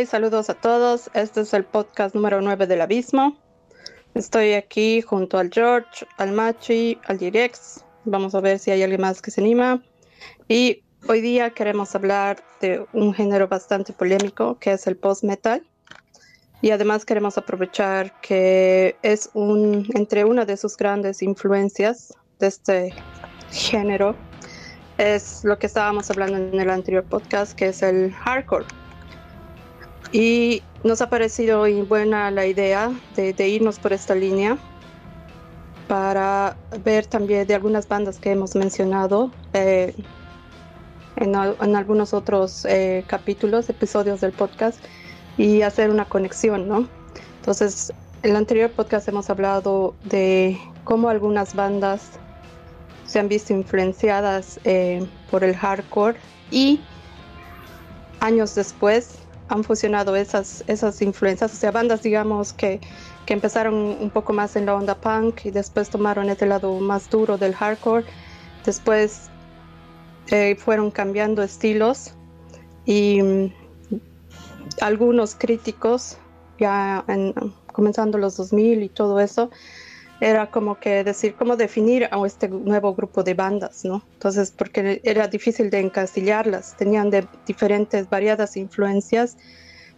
[0.00, 1.10] Y saludos a todos.
[1.12, 3.36] Este es el podcast número 9 del Abismo.
[4.14, 7.84] Estoy aquí junto al George, al Machi, al Direx.
[8.04, 9.82] Vamos a ver si hay alguien más que se anima.
[10.48, 15.62] Y hoy día queremos hablar de un género bastante polémico que es el post-metal.
[16.62, 22.94] Y además queremos aprovechar que es un, entre una de sus grandes influencias de este
[23.50, 24.16] género
[24.96, 28.66] es lo que estábamos hablando en el anterior podcast, que es el hardcore.
[30.12, 34.58] Y nos ha parecido buena la idea de, irnos por esta línea
[35.88, 39.94] para ver también de algunas bandas que hemos mencionado eh,
[41.16, 44.84] en, algunos otros eh, capítulos, episodios del podcast
[45.38, 46.88] y hacer una conexión, ¿no?
[47.36, 47.92] Entonces,
[48.22, 52.10] en el anterior podcast hemos hablado de cómo algunas bandas
[53.06, 56.18] se han visto influenciadas eh, por el hardcore
[56.50, 56.80] y
[58.20, 62.80] años después han fusionado esas, esas influencias, o sea, bandas digamos que,
[63.26, 67.10] que empezaron un poco más en la onda punk y después tomaron este lado más
[67.10, 68.04] duro del hardcore,
[68.64, 69.30] después
[70.28, 72.14] eh, fueron cambiando estilos
[72.84, 73.52] y mm,
[74.80, 76.16] algunos críticos
[76.58, 77.04] ya
[77.72, 79.50] comenzando los 2000 y todo eso,
[80.22, 84.04] era como que decir cómo definir a este nuevo grupo de bandas, ¿no?
[84.12, 89.36] Entonces, porque era difícil de encasillarlas, tenían de diferentes, variadas influencias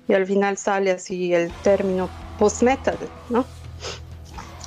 [0.08, 2.08] y al final sale así el término
[2.38, 3.44] post-metal, ¿no?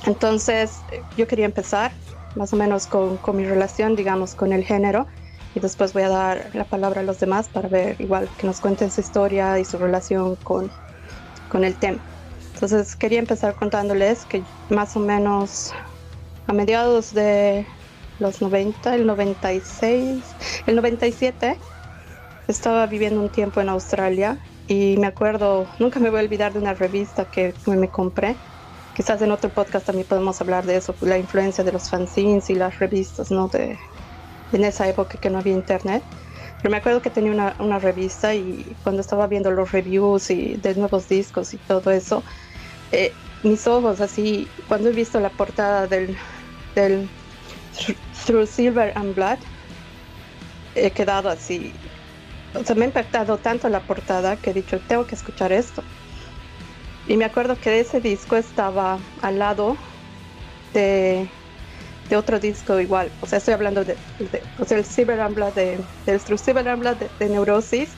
[0.06, 0.84] Entonces,
[1.16, 1.90] yo quería empezar
[2.36, 5.08] más o menos con, con mi relación, digamos, con el género
[5.54, 8.60] y después voy a dar la palabra a los demás para ver igual que nos
[8.60, 10.70] cuenten su historia y su relación con,
[11.48, 11.98] con el tema.
[12.60, 15.70] Entonces quería empezar contándoles que más o menos
[16.44, 17.68] a mediados de
[18.18, 21.62] los 90, el 96, el 97,
[22.48, 26.58] estaba viviendo un tiempo en Australia y me acuerdo, nunca me voy a olvidar de
[26.58, 28.42] una revista que me compré.
[28.92, 32.56] Quizás en otro podcast también podemos hablar de eso, la influencia de los fanzines y
[32.56, 33.46] las revistas, ¿no?
[33.46, 33.78] De,
[34.52, 36.04] en esa época que no había internet.
[36.60, 40.56] Pero me acuerdo que tenía una, una revista y cuando estaba viendo los reviews y
[40.56, 42.24] de nuevos discos y todo eso,
[42.92, 43.12] eh,
[43.42, 46.16] mis ojos así, cuando he visto la portada del,
[46.74, 47.08] del
[48.26, 49.38] Through Silver and Blood,
[50.74, 51.72] he quedado así.
[52.54, 55.82] O sea, me ha impactado tanto la portada que he dicho, tengo que escuchar esto.
[57.06, 59.76] Y me acuerdo que ese disco estaba al lado
[60.74, 61.28] de,
[62.08, 63.10] de otro disco igual.
[63.20, 63.96] O sea, estoy hablando de,
[64.58, 67.90] o sea, el Silver and Blood de, del Through Silver and Blood de Neurosis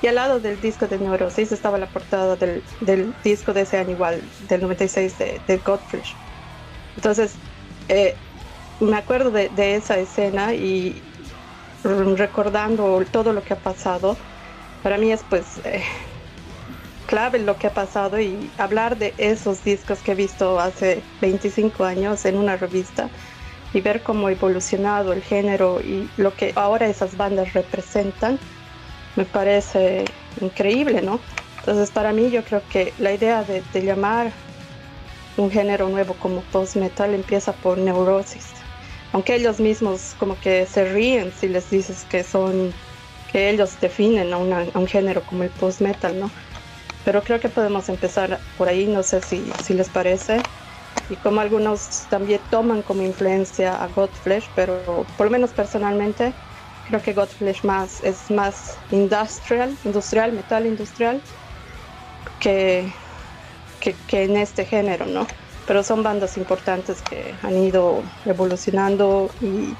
[0.00, 3.78] y al lado del disco de Neurosis estaba la portada del, del disco de ese
[3.78, 6.02] año igual, del 96 de, de Godfrey.
[6.96, 7.42] Entonces,
[7.88, 8.22] eh,
[8.80, 11.06] me acuerdo de, de, esa escena y
[11.82, 14.16] recordando todo lo que ha pasado,
[14.82, 15.82] para mí es pues eh,
[17.06, 21.84] clave lo que ha pasado y hablar de esos discos que he visto hace 25
[21.84, 23.10] años en una revista
[23.72, 28.40] y ver cómo ha evolucionado el género y lo que ahora esas bandas representan
[29.16, 30.04] me parece
[30.40, 31.18] increíble, ¿no?
[31.60, 34.30] Entonces para mí yo creo que la idea de, llamar
[35.36, 38.46] un género nuevo como post-metal empieza por neurosis.
[39.12, 42.72] Aunque ellos mismos como que se ríen si les dices que son,
[43.32, 46.30] que ellos definen a, un género como el post-metal, ¿no?
[47.04, 50.40] Pero creo que podemos empezar por ahí, no sé si, si les parece.
[51.08, 56.32] Y como algunos también toman como influencia a Godflesh, pero por lo menos personalmente
[56.88, 61.20] Creo que Godflesh más es más industrial, industrial, metal industrial,
[62.40, 62.92] que,
[63.80, 65.26] que, en este género, ¿no?
[65.66, 69.74] Pero son bandas importantes que han ido evolucionando y,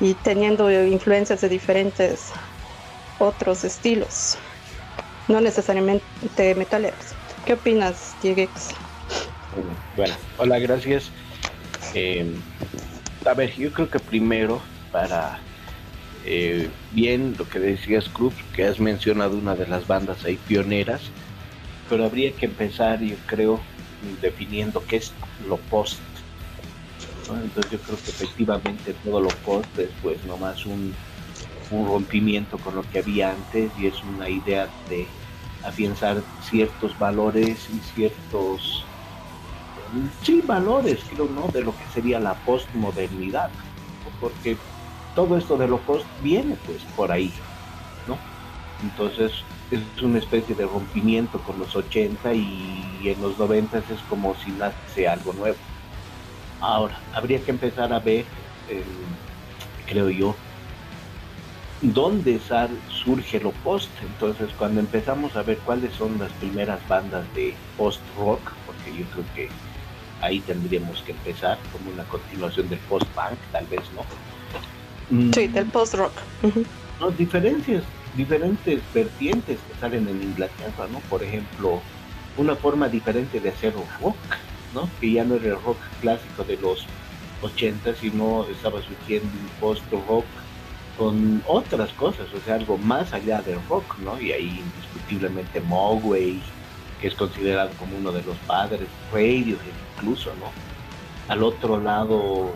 [0.00, 2.30] y teniendo influencias de diferentes
[3.18, 4.36] otros estilos,
[5.28, 7.14] no necesariamente metaleros.
[7.44, 8.50] ¿Qué opinas, Diego?
[9.96, 11.10] Bueno, hola, gracias.
[11.94, 12.34] Eh,
[13.24, 14.60] a ver, yo creo que primero
[14.92, 15.40] para
[16.24, 21.02] eh, bien lo que decías Cruz, que has mencionado una de las bandas ahí pioneras,
[21.88, 23.60] pero habría que empezar, yo creo,
[24.20, 25.12] definiendo qué es
[25.48, 26.00] lo post.
[27.30, 30.94] Entonces yo creo que efectivamente todo lo post es pues nomás un,
[31.70, 35.06] un rompimiento con lo que había antes y es una idea de
[35.64, 38.84] afianzar ciertos valores y ciertos
[40.22, 43.50] sí valores creo no de lo que sería la postmodernidad
[44.20, 44.56] porque
[45.14, 47.32] todo esto de lo post viene pues por ahí,
[48.06, 48.18] ¿no?
[48.82, 49.32] Entonces
[49.70, 54.50] es una especie de rompimiento con los 80 y en los 90 es como si
[54.52, 55.58] nace algo nuevo.
[56.60, 58.24] Ahora, habría que empezar a ver,
[59.86, 60.34] creo yo,
[61.82, 62.40] dónde
[63.04, 63.90] surge lo post.
[64.02, 69.24] Entonces, cuando empezamos a ver cuáles son las primeras bandas de post-rock, porque yo creo
[69.34, 69.48] que
[70.20, 74.02] ahí tendríamos que empezar como una continuación del post-punk, tal vez, ¿no?
[75.34, 76.12] Sí, del post-rock.
[77.00, 77.84] No, diferencias,
[78.16, 81.00] diferentes vertientes que salen en Inglaterra, ¿no?
[81.08, 81.80] Por ejemplo,
[82.36, 84.16] una forma diferente de hacer rock,
[84.74, 84.88] ¿no?
[85.00, 86.86] Que ya no era el rock clásico de los
[87.42, 90.24] 80, sino estaba surgiendo un post-rock
[90.98, 94.20] con otras cosas, o sea, algo más allá del rock, ¿no?
[94.20, 96.42] Y ahí indiscutiblemente Mogwai,
[97.00, 99.56] que es considerado como uno de los padres, Radio
[99.96, 100.50] incluso, ¿no?
[101.32, 102.52] Al otro lado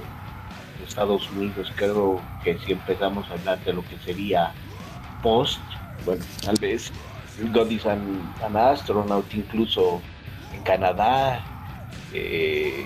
[0.93, 4.53] Estados Unidos, creo que si empezamos a hablar de lo que sería
[5.23, 5.59] post,
[6.05, 6.93] bueno, tal vez
[7.51, 10.03] God is an, Astronaut, incluso
[10.55, 11.43] en Canadá,
[12.13, 12.85] eh,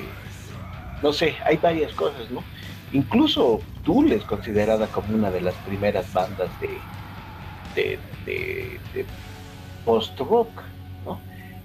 [1.02, 2.44] no sé, hay varias cosas, ¿no?
[2.92, 8.78] Incluso Tool es considerada como una de las primeras bandas de, de,
[9.84, 10.62] post-rock,
[11.04, 11.18] ¿no?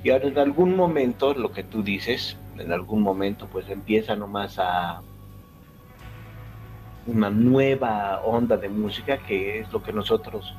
[0.03, 4.57] Y ahora en algún momento, lo que tú dices, en algún momento pues empieza nomás
[4.57, 5.01] a
[7.07, 10.53] una nueva onda de música que es lo que nosotros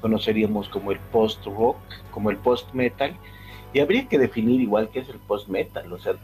[0.00, 1.76] conoceríamos como el post-rock,
[2.10, 3.14] como el post-metal,
[3.72, 6.14] y habría que definir igual qué es el post-metal, o sea,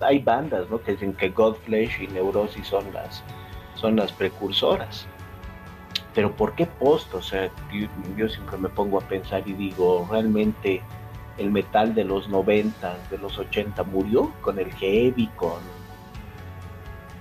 [0.00, 0.80] hay bandas ¿no?
[0.80, 3.24] que dicen que Godflesh y Neurosis son las
[3.78, 5.06] son las precursoras.
[6.14, 7.14] Pero ¿por qué post?
[7.14, 7.50] O sea,
[8.16, 10.82] yo, siempre me pongo a pensar y digo, realmente
[11.36, 15.60] el metal de los 90, de los 80 murió con el heavy, con,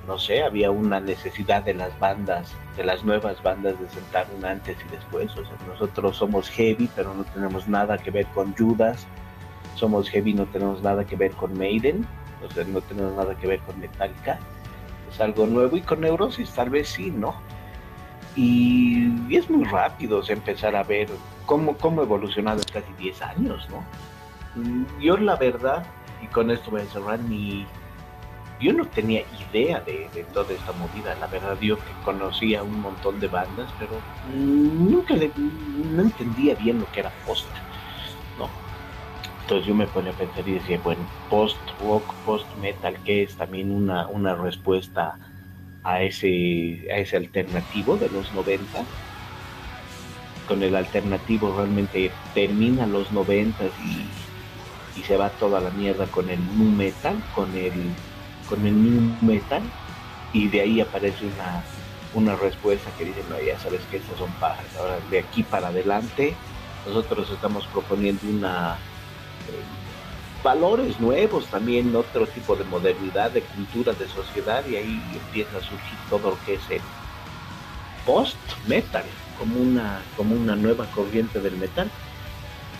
[0.07, 4.45] no sé, había una necesidad de las bandas, de las nuevas bandas de sentar un
[4.45, 5.31] antes y después.
[5.37, 9.05] O sea, nosotros somos heavy, pero no tenemos nada que ver con Judas.
[9.75, 12.07] Somos heavy, no tenemos nada que ver con Maiden.
[12.47, 14.39] O sea, no tenemos nada que ver con Metallica
[15.09, 17.35] es algo nuevo y con neurosis tal vez sí, ¿no?
[18.35, 21.09] Y, es muy rápido empezar a ver
[21.45, 23.83] cómo, cómo ha evolucionado en casi 10 años, ¿no?
[24.61, 25.85] Mm, yo la verdad,
[26.21, 27.65] y con esto voy a cerrar mi...
[28.59, 33.19] Yo no tenía idea de, toda esta movida, la verdad yo que conocía un montón
[33.19, 37.55] de bandas, pero nunca le, no entendía bien lo que era post,
[38.37, 38.49] ¿no?
[39.41, 44.07] Entonces yo me ponía a pensar y decía, bueno, post-rock, post-metal, que es también una,
[44.07, 45.19] una respuesta
[45.83, 48.85] a ese, a ese alternativo de los 90.
[50.47, 54.09] Con el alternativo realmente termina los 90 y,
[54.95, 57.93] y se va toda la mierda con el nu metal, con el,
[58.49, 59.61] con el new metal,
[60.33, 61.63] y de ahí aparece una,
[62.13, 64.65] una respuesta que dice, no, ya sabes que esas son pajas.
[64.79, 66.35] Ahora, de aquí para adelante,
[66.85, 68.77] nosotros estamos proponiendo una
[70.43, 75.61] valores nuevos también, otro tipo de modernidad, de cultura, de sociedad, y ahí empieza a
[75.61, 76.81] surgir todo lo que es el
[78.05, 79.03] post-metal,
[79.37, 81.89] como una, como una nueva corriente del metal,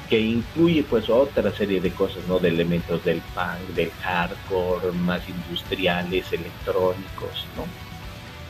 [0.09, 2.39] que incluye pues otra serie de cosas, ¿no?
[2.39, 7.65] De elementos del punk, del hardcore, más industriales, electrónicos, ¿no?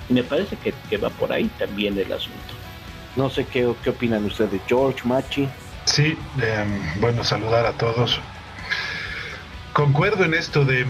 [0.10, 2.54] Y me parece que, va por ahí también el asunto.
[3.16, 5.50] No sé qué, qué opinan ustedes, George, Machi.
[5.86, 8.20] Sí, em, bueno, saludar a todos.
[9.74, 10.86] Concuerdo en esto de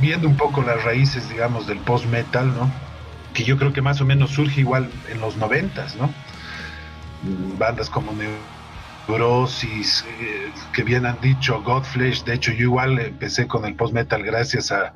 [0.00, 2.70] viendo un poco las raíces, digamos, del post-metal, ¿no?
[3.32, 6.12] Que yo creo que más o menos surge igual en los noventas, ¿no?
[7.22, 13.64] Bandas como Neurosis, eh, que bien han dicho, Godflesh, de hecho yo igual empecé con
[13.64, 14.94] el post-metal gracias a,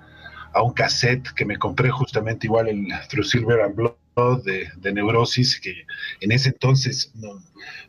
[0.52, 5.61] a, un cassette que me compré justamente igual el Through Silver and Blood de, Neurosis,
[5.61, 5.87] que
[6.21, 7.12] en ese entonces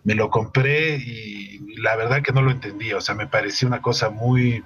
[0.03, 3.81] me lo compré y la verdad que no lo entendía, o sea, me parecía una
[3.81, 4.63] cosa muy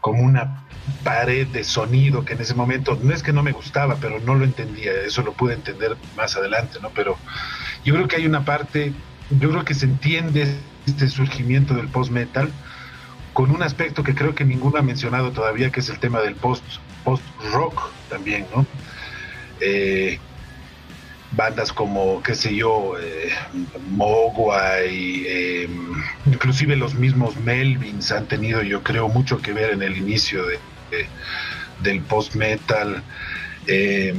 [0.00, 0.66] como una
[1.04, 4.34] pared de sonido que en ese momento, no es que no me gustaba, pero no
[4.34, 6.90] lo entendía, eso lo pude entender más adelante, ¿no?
[6.90, 7.16] Pero
[7.84, 8.92] yo creo que hay una parte,
[9.30, 12.50] yo creo que se entiende este surgimiento del post-metal
[13.32, 16.34] con un aspecto que creo que ninguno ha mencionado todavía, que es el tema del
[16.34, 16.64] post,
[17.04, 18.66] post-rock también, ¿no?
[19.60, 20.18] Eh,
[21.32, 23.30] bandas como, qué sé yo, eh,
[23.90, 25.68] Mogwai, eh,
[26.26, 30.58] inclusive los mismos Melvins han tenido, yo creo, mucho que ver en el inicio de,
[31.82, 33.02] del post-metal.
[33.66, 34.14] Eh,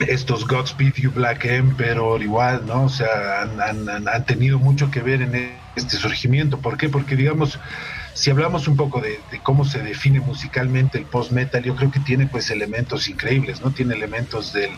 [0.00, 2.84] estos Godspeed You Black Emperor, igual, ¿no?
[2.84, 6.58] O sea, han, tenido mucho que ver en este surgimiento.
[6.58, 6.88] ¿Por qué?
[6.88, 7.58] Porque, digamos,
[8.14, 12.26] si hablamos un poco de, cómo se define musicalmente el post-metal, yo creo que tiene
[12.26, 13.70] pues elementos increíbles, ¿no?
[13.70, 14.70] Tiene elementos del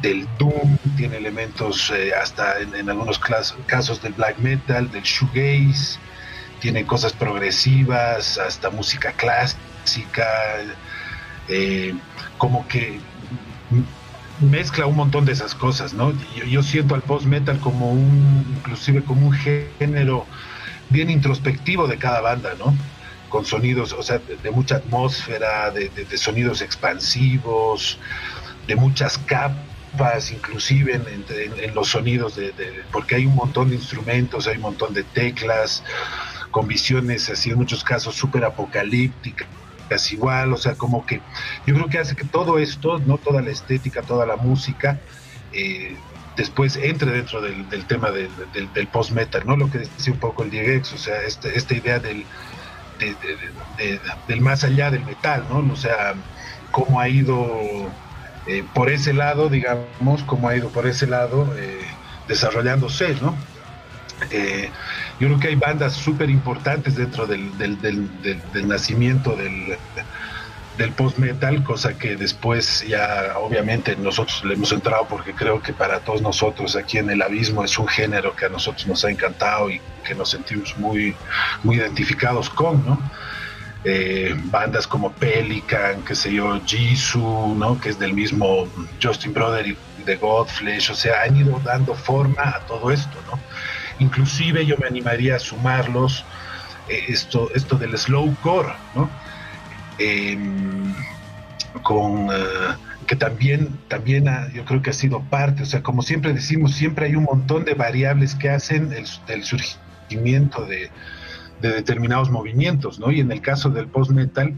[0.00, 6.00] del doom, tiene elementos eh, hasta en, algunos casos del black metal, del shoegaze,
[6.58, 10.26] tiene cosas progresivas, hasta música clásica,
[11.48, 11.94] eh,
[12.36, 12.98] como que
[14.42, 16.12] mezcla un montón de esas cosas, ¿no?
[16.48, 20.26] Yo, siento al post metal como un, inclusive como un género
[20.90, 22.74] bien introspectivo de cada banda, ¿no?
[23.28, 27.98] Con sonidos, o sea, de, mucha atmósfera, de, sonidos expansivos,
[28.66, 32.52] de muchas capas, inclusive en, los sonidos, de,
[32.92, 35.82] porque hay un montón de instrumentos, hay un montón de teclas,
[36.50, 39.48] con visiones así en muchos casos súper apocalípticas
[40.12, 41.20] igual, o sea, como que
[41.66, 45.00] yo creo que hace que todo esto, no toda la estética, toda la música,
[45.52, 45.96] eh,
[46.36, 49.56] después entre dentro del, tema del, post-metal, ¿no?
[49.56, 52.24] Lo que decía un poco el Diegex, o sea, este, esta idea del,
[54.28, 55.72] del más allá del metal, ¿no?
[55.72, 56.14] O sea,
[56.70, 57.46] cómo ha ido
[58.46, 61.80] eh, por ese lado, digamos, cómo ha ido por ese lado eh,
[62.28, 63.36] desarrollándose, ¿no?
[64.30, 64.70] Eh,
[65.18, 67.50] yo creo que hay bandas súper importantes dentro del,
[68.66, 69.76] nacimiento del,
[70.78, 76.00] del post-metal, cosa que después ya obviamente nosotros le hemos entrado porque creo que para
[76.00, 79.70] todos nosotros aquí en el abismo es un género que a nosotros nos ha encantado
[79.70, 81.14] y que nos sentimos muy,
[81.62, 82.98] muy identificados con, ¿no?
[83.84, 87.80] Eh, bandas como Pelican, que sé yo, Jisoo, ¿no?
[87.80, 88.68] que es del mismo
[89.02, 93.40] Justin Brother y The Godflesh, o sea, han ido dando forma a todo esto, ¿no?
[93.98, 96.24] Inclusive yo me animaría a sumarlos
[96.88, 99.08] eh, esto, esto del slowcore, ¿no?
[99.98, 100.94] Em,
[101.82, 102.74] con eh,
[103.06, 107.06] que también, también yo creo que ha sido parte, o sea, como siempre decimos, siempre
[107.06, 110.90] hay un montón de variables que hacen el, surgimiento de,
[111.60, 113.10] determinados movimientos, ¿no?
[113.10, 114.54] Y en el caso del post-metal,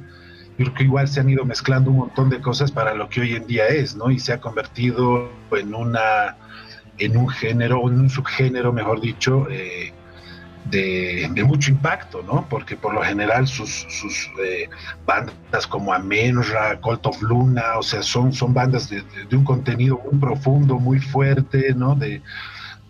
[0.57, 3.21] yo creo que igual se han ido mezclando un montón de cosas para lo que
[3.21, 4.11] hoy en día es, ¿no?
[4.11, 6.37] Y se ha convertido en una
[6.99, 9.93] en un género, en un subgénero, mejor dicho, eh,
[10.71, 12.47] de, mucho impacto, ¿no?
[12.49, 14.69] Porque por lo general sus, sus eh,
[15.07, 20.19] bandas como Amenra, Cult of Luna, o sea, son, son bandas de, un contenido muy
[20.19, 21.95] profundo, muy fuerte, ¿no?
[21.95, 22.23] De,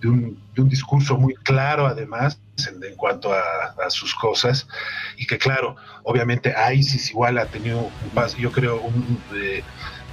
[0.04, 4.68] un, discurso muy claro, además, en, cuanto a, sus cosas,
[5.16, 9.62] y que, claro, obviamente ISIS igual ha tenido un yo creo, un, eh,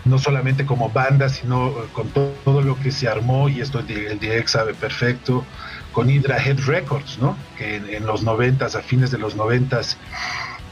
[0.05, 4.51] no solamente como banda, sino con todo, lo que se armó, y esto el, DX
[4.51, 5.45] sabe perfecto,
[5.91, 7.37] con Hydra Head Records, ¿no?
[7.57, 9.97] Que en, los noventas, a fines de los noventas,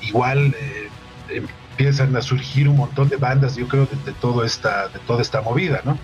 [0.01, 0.89] igual eh,
[1.29, 5.41] empiezan a surgir un montón de bandas, yo creo, de, todo esta, de toda esta
[5.41, 5.97] movida, ¿no?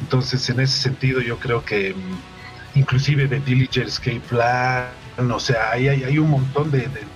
[0.00, 4.88] Entonces, en ese sentido, yo creo que mm, inclusive de Dillinger Escape Plan,
[5.30, 7.06] o sea, hay, hay, un montón de, de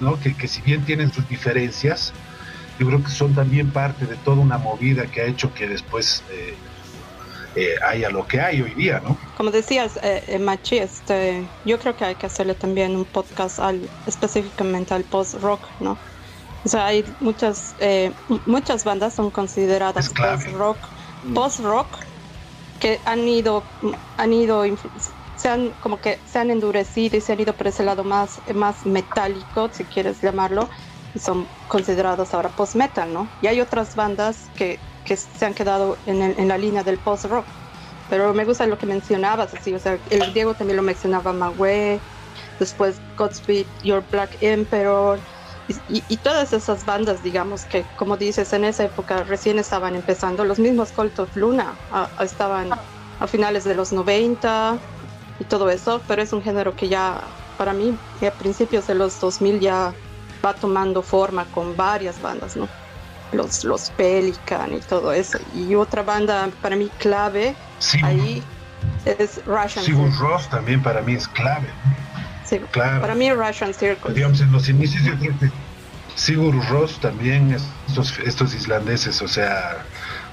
[0.00, 0.20] ¿no?
[0.20, 2.12] Que, que si bien tienen sus diferencias,
[2.80, 6.24] yo creo que son también parte de toda una movida que ha hecho que después...
[6.32, 6.54] Eh,
[7.56, 9.16] eh, haya lo que hay hoy día, ¿no?
[9.36, 13.58] Como decías, eh, eh, Machi, este, yo creo que hay que hacerle también un podcast
[13.58, 15.98] al, específicamente al post-rock, ¿no?
[16.64, 18.12] O sea, hay muchas, eh,
[18.46, 20.78] muchas bandas son consideradas post-rock,
[21.24, 21.34] mm.
[21.34, 21.88] post-rock,
[22.78, 23.64] que han ido,
[24.16, 24.62] han ido,
[25.36, 28.40] se han, como que se han endurecido y se han ido por ese lado más,
[28.54, 30.68] más metálico, si quieres llamarlo,
[31.16, 33.28] son considerados ahora post-metal, ¿no?
[33.40, 37.44] Y hay otras bandas que que se han quedado en, en la línea del post-rock.
[38.08, 42.00] Pero me gusta lo que mencionabas, así, o sea, el Diego también lo mencionaba, Magüe,
[42.58, 45.18] después Godspeed, Your Black Emperor,
[45.88, 50.58] y, todas esas bandas, digamos, que como dices, en esa época recién estaban empezando, los
[50.58, 51.76] mismos Cult of Luna
[52.18, 54.80] estaban a finales de los 90
[55.38, 57.20] y todo eso, pero es un género que ya,
[57.56, 59.94] para mí, a principios de los 2000 ya
[60.44, 62.68] va tomando forma con varias bandas, ¿no?
[63.32, 65.38] los, los Pelican y todo eso.
[65.54, 67.54] Y otra banda para mí clave
[68.02, 68.42] ahí
[69.04, 71.68] es Russian Sigur Ross también para mí es clave.
[72.44, 73.00] Sí, claro.
[73.00, 74.12] Para mí Russian Circle.
[74.14, 75.50] Digamos, en los inicios yo creo que
[76.16, 77.56] Sigur Ross también,
[77.88, 79.84] estos, estos islandeses, o sea,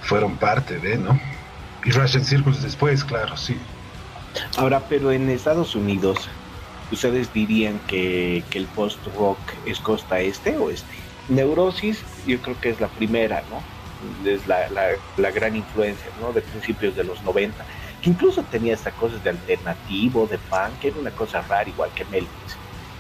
[0.02, 1.20] fueron parte de, ¿no?
[1.86, 3.58] Y Russian Circles después, claro, sí.
[4.58, 6.30] Ahora, pero en Estados Unidos,
[6.92, 11.08] ¿ustedes dirían que, que el post-rock es costa este o este?
[11.30, 13.62] Neurosis yo creo que es la primera, ¿no?
[14.30, 16.32] Es la, la, gran influencia, ¿no?
[16.32, 17.66] De principios de los 90,
[18.02, 21.90] que incluso tenía estas cosas de alternativo, de punk, que era una cosa rara, igual
[21.96, 22.58] que Melvins.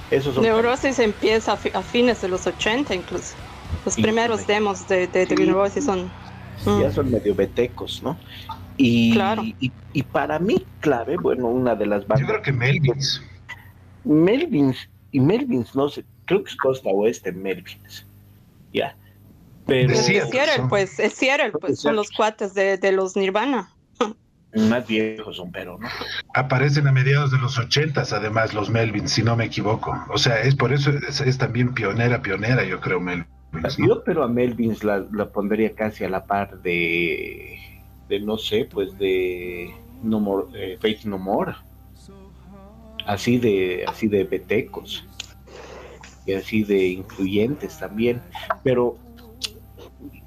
[0.09, 3.35] Esos Neurosis empieza a, fines de los 80 incluso.
[3.85, 6.09] Los primeros demos de, de, Neurosis son...
[6.65, 6.93] Ya mm.
[6.93, 8.17] son medio betecos, ¿no?
[8.77, 9.43] Y, claro.
[9.43, 12.21] y, y, para mí, clave, bueno, una de las bandas...
[12.21, 13.21] Yo creo que Melvins.
[14.07, 18.05] Melvins, y Melvins, no sé, creo que es Costa Oeste, Melvins
[18.73, 18.95] ya.
[19.65, 19.93] Pero...
[19.93, 20.09] Es
[20.69, 23.69] pues, es Seattle, pues, son los cuates de, de los Nirvana.
[24.53, 25.87] Más viejos son, pero no.
[26.33, 29.93] Aparecen a mediados de los ochentas, además, los Melvins, si no me equivoco.
[30.09, 33.27] O sea, es por eso, es, también pionera, pionera, yo creo, Melvins.
[33.77, 37.59] Yo, pero a Melvins la, la, pondría casi a la par de,
[38.07, 41.53] de no sé, pues de no more, eh, Faith No More,
[43.07, 45.05] así de, así de betecos
[46.25, 48.21] y así de influyentes también,
[48.63, 48.97] pero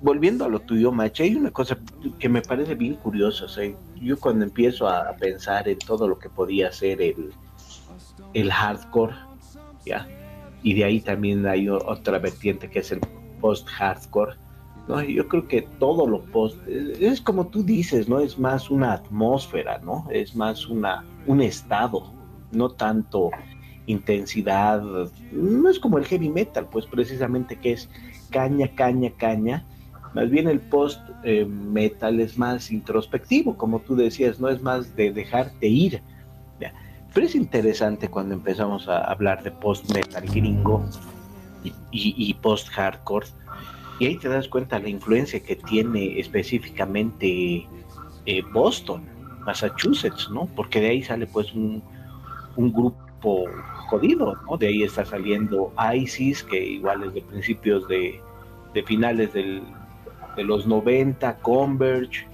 [0.01, 1.79] volviendo a lo tuyo, Mache, hay una cosa
[2.19, 3.47] que me parece bien curiosa.
[3.97, 7.33] yo cuando empiezo a pensar en todo lo que podía ser el,
[8.33, 9.15] el hardcore,
[9.85, 10.09] ¿ya?
[10.63, 13.01] Y de ahí también hay otra vertiente que es el
[13.41, 14.37] post-hardcore.
[14.89, 15.03] ¿no?
[15.03, 18.21] Yo creo que todo lo post es, como tú dices, ¿no?
[18.21, 20.07] Es más una atmósfera, ¿no?
[20.11, 22.20] Es más una, un estado,
[22.53, 23.31] no tanto
[23.87, 24.83] intensidad.
[25.33, 27.89] No es como el heavy metal, pues precisamente que es
[28.31, 29.67] caña, caña, caña.
[30.15, 34.97] Más bien el post eh, metal es más introspectivo, como tú decías, no es más
[34.97, 36.03] de dejarte ir.
[37.13, 40.85] Pero es interesante cuando empezamos a hablar de post metal gringo
[41.91, 43.27] y, post hardcore.
[43.99, 47.67] Y ahí te das cuenta la influencia que tiene específicamente
[48.27, 49.03] eh, Boston,
[49.45, 50.47] Massachusetts, ¿no?
[50.55, 51.83] Porque de ahí sale pues un,
[52.61, 53.45] un grupo
[53.89, 54.57] jodido, ¿no?
[54.57, 58.21] De ahí está saliendo ISIS, que igual es de principios de,
[58.75, 59.63] de finales del,
[60.37, 62.27] de los 90, Converge,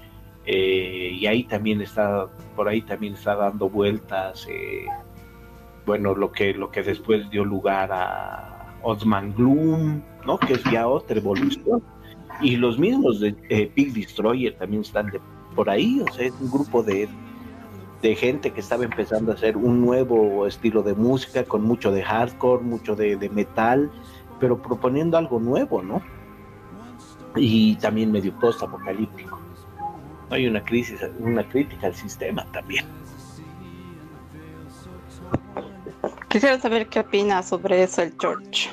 [0.45, 4.87] eh, y ahí también está, por ahí también está dando vueltas, eh,
[5.85, 10.39] bueno, lo que, lo que después dio lugar a Osman Gloom, ¿no?
[10.39, 11.83] Que es ya otra evolución.
[12.41, 15.11] Y los mismos de eh, Big Destroyer también están
[15.55, 17.09] por ahí, o sea, es un grupo de,
[18.03, 22.03] de gente que estaba empezando a hacer un nuevo estilo de música con mucho de
[22.03, 23.91] hardcore, mucho de, de metal,
[24.39, 26.03] pero proponiendo algo nuevo, ¿no?
[27.37, 29.41] y también medio post-apocalíptico.
[30.31, 32.85] Hay una crisis, una crítica al sistema también.
[36.29, 38.71] Quisiera saber qué opina sobre eso el George.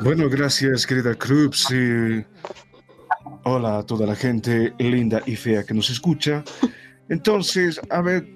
[0.00, 1.68] Bueno, gracias, querida Krups.
[3.44, 6.42] Hola a toda la gente linda y fea que nos escucha.
[7.08, 8.26] Entonces, a ver,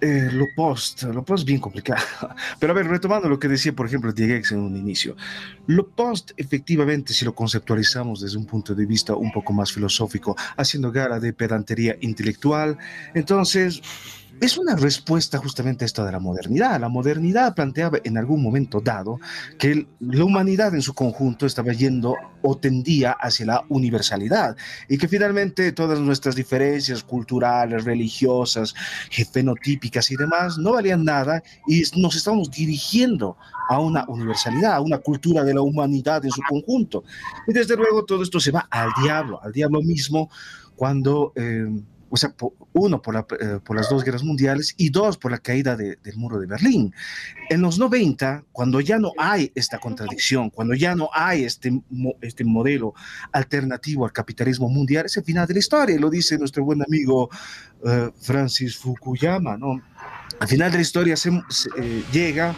[0.00, 2.02] eh, lo post, lo post bien complicado.
[2.58, 5.16] Pero a ver, retomando lo que decía, por ejemplo, Diegex en un inicio.
[5.66, 10.36] Lo post, efectivamente, si lo conceptualizamos desde un punto de vista un poco más filosófico,
[10.56, 12.76] haciendo gala de pedantería intelectual,
[13.14, 13.80] entonces
[14.42, 16.80] es una respuesta justamente a esto de la modernidad.
[16.80, 19.20] La modernidad planteaba en algún momento dado
[19.56, 24.56] que la humanidad en su conjunto estaba yendo o tendía hacia la universalidad
[24.88, 28.74] y que finalmente todas nuestras diferencias culturales, religiosas,
[29.30, 33.36] fenotípicas y demás no valían nada y nos estamos dirigiendo
[33.68, 37.04] a una universalidad, a una cultura de la humanidad en su conjunto.
[37.46, 40.28] Y desde luego todo esto se va al diablo, al diablo mismo
[40.74, 41.32] cuando...
[41.36, 41.70] Eh,
[42.14, 42.34] o sea,
[42.74, 46.38] uno por, eh, por, las dos guerras mundiales y dos por la caída del muro
[46.38, 46.94] de Berlín.
[47.48, 51.72] En los 90, cuando ya no hay esta contradicción, cuando ya no hay este,
[52.20, 52.92] este modelo
[53.32, 57.30] alternativo al capitalismo mundial, es el final de la historia, lo dice nuestro buen amigo
[57.82, 59.80] eh, Francis Fukuyama, ¿no?
[60.42, 62.52] Al final de la historia se, eh, llega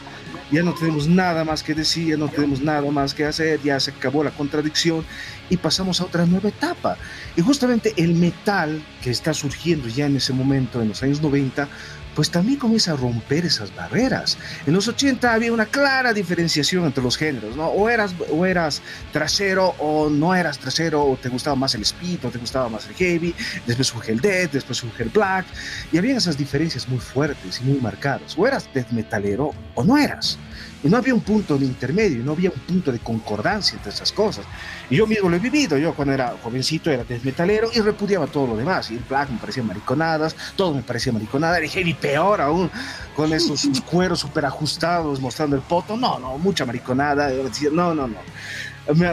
[0.50, 3.78] ya no tenemos nada más que decir, ya no tenemos nada más que hacer, ya
[3.78, 5.04] se acabó la contradicción
[5.50, 6.96] y pasamos a otra nueva etapa.
[7.36, 11.68] Y justamente el metal que está surgiendo ya en ese momento, en los años 90,
[12.14, 14.38] pues también comienza a romper esas barreras.
[14.66, 17.68] En los 80 había una clara diferenciación entre los géneros, ¿no?
[17.68, 22.24] O eras, o eras trasero o no eras trasero, o te gustaba más el speed,
[22.24, 23.34] o te gustaba más el heavy,
[23.66, 25.46] después surge el death, después surge el black,
[25.92, 28.34] y había esas diferencias muy fuertes y muy marcadas.
[28.36, 30.38] O eras death metalero o no eras.
[30.84, 34.12] Y no había un punto de intermedio, no había un punto de concordancia entre esas
[34.12, 34.44] cosas.
[34.90, 35.78] Y yo mismo lo he vivido.
[35.78, 38.90] Yo cuando era jovencito era desmetalero y repudiaba todo lo demás.
[38.90, 41.56] Y el black me parecía mariconadas, todo me parecía mariconada.
[41.56, 42.70] El heavy peor aún,
[43.16, 45.96] con esos sus cueros súper ajustados mostrando el poto.
[45.96, 47.30] No, no, mucha mariconada.
[47.72, 48.18] No, no, no.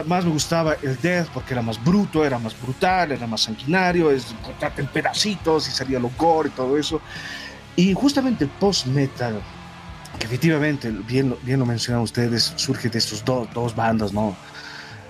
[0.04, 4.10] Más me gustaba el death porque era más bruto, era más brutal, era más sanguinario,
[4.10, 7.00] es cortarte en pedacitos y salía lo gore y todo eso.
[7.76, 9.40] Y justamente el post-metal
[10.18, 14.36] que efectivamente, bien, bien lo mencionaron ustedes, surge de estos dos bandas, ¿no?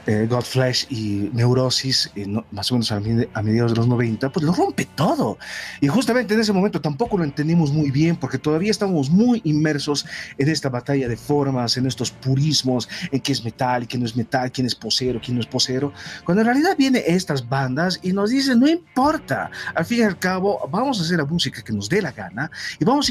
[0.07, 4.53] Eh, Godflesh y Neurosis, eh, más o menos a, mediados de los 90, pues lo
[4.53, 5.39] rompe todo.
[5.81, 10.07] Y justamente en ese momento tampoco lo entendimos muy bien porque todavía estamos muy inmersos
[10.39, 14.17] en esta batalla de formas, en estos purismos, en qué es metal qué no es
[14.17, 15.93] metal, quién es posero, quién no es posero,
[16.25, 20.19] cuando en realidad vienen estas bandas y nos dicen, no importa, al fin y al
[20.19, 23.11] cabo vamos a hacer la música que nos dé la gana y vamos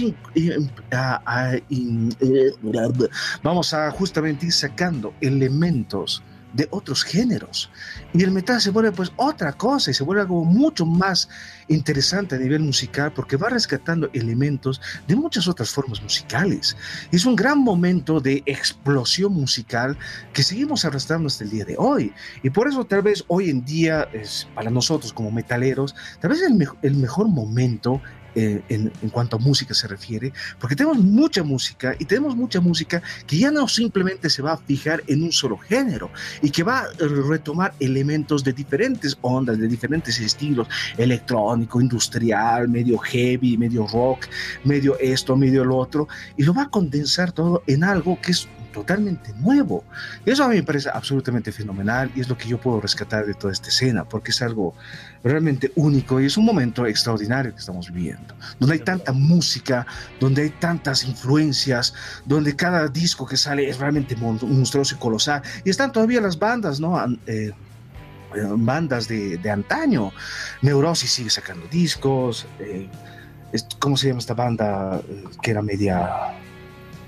[0.92, 1.54] a, a,
[3.44, 7.70] vamos a justamente ir sacando elementos de otros géneros.
[8.14, 11.30] Y el metal se vuelve pues otra cosa y se vuelve algo mucho más
[11.68, 16.76] interesante a nivel musical porque va rescatando elementos de muchas otras formas musicales.
[17.12, 19.98] Es un gran momento de explosión musical
[20.34, 22.14] que seguimos arrastrando hasta el día de hoy.
[22.44, 26.42] Y por eso tal vez hoy en día es para nosotros como metaleros, tal vez
[26.42, 28.02] el, el mejor momento
[28.36, 33.02] eh, en, cuanto a música se refiere, porque tenemos mucha música y tenemos mucha música
[33.28, 36.10] que ya no simplemente se va a fijar en un solo género
[36.42, 36.88] y que va a
[37.30, 40.68] retomar elementos de diferentes ondas, de diferentes estilos,
[40.98, 44.28] electrónico, industrial, medio heavy, medio rock,
[44.64, 48.48] medio esto, medio lo otro, y lo va a condensar todo en algo que es
[48.72, 49.84] totalmente nuevo.
[50.26, 53.34] Eso a mí me parece absolutamente fenomenal y es lo que yo puedo rescatar de
[53.34, 54.74] toda esta escena, porque es algo
[55.24, 59.86] realmente único y es un momento extraordinario que estamos viviendo, donde hay tanta música,
[60.20, 61.94] donde hay tantas influencias,
[62.26, 65.42] donde cada disco que sale es realmente monstruoso y colosal.
[65.64, 67.00] Y están todavía las bandas, ¿no?
[67.28, 67.52] Eh,
[68.36, 70.12] eh, bandas de, de, antaño.
[70.62, 72.48] Neurosis sigue sacando discos.
[72.60, 72.90] Eh,
[73.80, 75.02] ¿Cómo se llama esta banda
[75.42, 76.34] que era media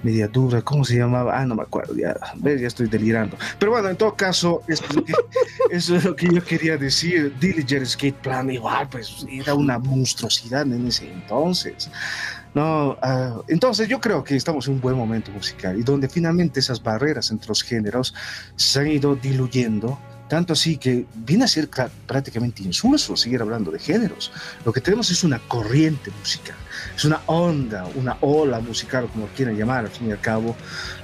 [0.03, 1.39] media dura, ¿cómo se llamaba?
[1.39, 3.37] Ah, no me acuerdo, ya, ya estoy delirando.
[3.57, 7.33] Pero bueno, en todo caso, eso es lo que, yo quería decir.
[7.39, 11.89] Dillinger Skate Plan, igual, pues era una monstruosidad en ese entonces.
[12.53, 16.59] No, ah, entonces yo creo que estamos en un buen momento musical y donde finalmente
[16.59, 18.13] esas barreras entre los géneros
[18.55, 19.97] se han ido diluyendo
[20.29, 21.69] tanto así que viene a ser
[22.07, 24.31] prácticamente insulso seguir hablando de géneros.
[24.65, 26.55] Lo que tenemos es una corriente musical
[26.95, 30.55] es una onda, una ola musical, como quieran llamar, al fin y al cabo,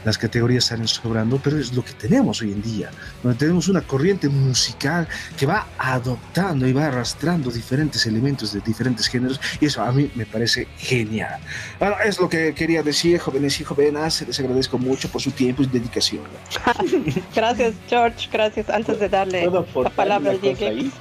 [0.05, 2.91] las categorías salen sobrando, pero es lo que tenemos hoy en día,
[3.23, 9.07] donde tenemos una corriente musical que va adoptando y va arrastrando diferentes elementos de diferentes
[9.07, 11.39] géneros, y eso a mí me parece genial.
[11.79, 15.63] Bueno, es lo que quería decir, jóvenes y jovenas, les agradezco mucho por su tiempo
[15.63, 16.23] y dedicación.
[17.35, 18.69] gracias, George, gracias.
[18.69, 20.91] Antes de darle la palabra al Diego.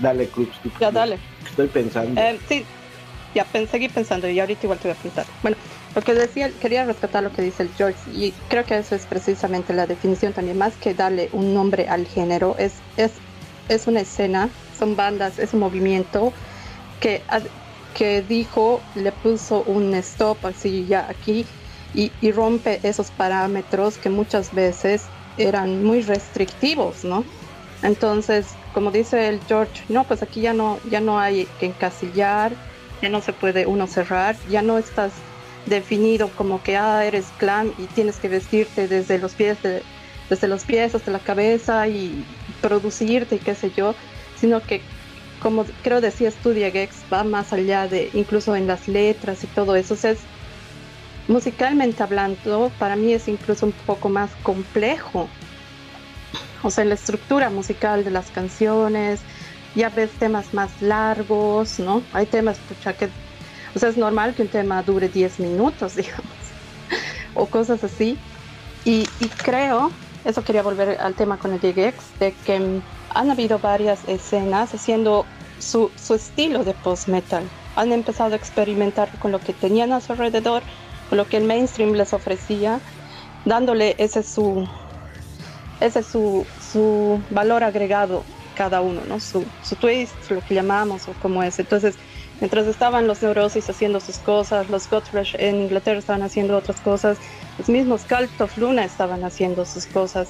[0.00, 0.48] Dale, Cruz.
[0.80, 1.18] Ya, dale.
[1.44, 2.20] Estoy pensando.
[2.20, 2.64] Eh, sí,
[3.34, 5.34] ya seguí pensando y ahorita igual te voy a pensar.
[5.42, 5.56] Bueno,
[5.94, 9.06] lo que decía, quería rescatar lo que dice el George y creo que eso es
[9.06, 13.22] precisamente la definición también, más que darle un nombre al género, es, es,
[13.68, 16.34] es una escena, son bandas, es un movimiento
[16.98, 17.26] que,
[17.92, 21.50] que dijo, le puso un stop así ya aquí
[21.92, 27.30] y, y rompe esos parámetros que muchas veces eran muy restrictivos, ¿no?
[27.82, 32.58] Entonces, como dice el George, no, pues aquí ya no, ya no hay que encasillar,
[33.02, 35.12] ya no se puede uno cerrar, ya no estás
[35.66, 39.58] definido como que ah, eres clan y tienes que vestirte desde los pies
[40.30, 42.24] desde los pies hasta la cabeza y
[42.60, 43.94] producirte y qué sé yo,
[44.38, 44.82] sino que
[45.40, 49.76] como creo decía Studia Gex va más allá de incluso en las letras y todo
[49.76, 50.18] eso, es
[51.28, 55.28] musicalmente hablando, para mí es incluso un poco más complejo.
[56.62, 59.20] O sea, la estructura musical de las canciones,
[59.78, 62.02] ya ves temas más largos, ¿no?
[62.12, 63.08] Hay temas, pucha, que,
[63.74, 66.26] o sea, es normal que un tema dure 10 minutos, digamos,
[67.34, 68.18] o cosas así.
[68.84, 69.04] Y,
[69.44, 69.92] creo,
[70.24, 72.80] eso quería volver al tema con el DGX, de que
[73.14, 75.26] han habido varias escenas haciendo
[75.60, 77.44] su, su estilo de post-metal.
[77.76, 80.62] Han empezado a experimentar con lo que tenían a su alrededor,
[81.08, 82.80] con lo que el mainstream les ofrecía,
[83.44, 84.66] dándole ese su,
[85.80, 88.24] ese su, su valor agregado
[88.58, 89.20] cada uno, ¿no?
[89.20, 91.60] Su, su twist, lo que llamamos, o como es.
[91.60, 91.94] Entonces,
[92.40, 97.18] mientras estaban los Neurosis haciendo sus cosas, los Godfresh en Inglaterra estaban haciendo otras cosas,
[97.56, 100.28] los mismos Cult of Luna estaban haciendo sus cosas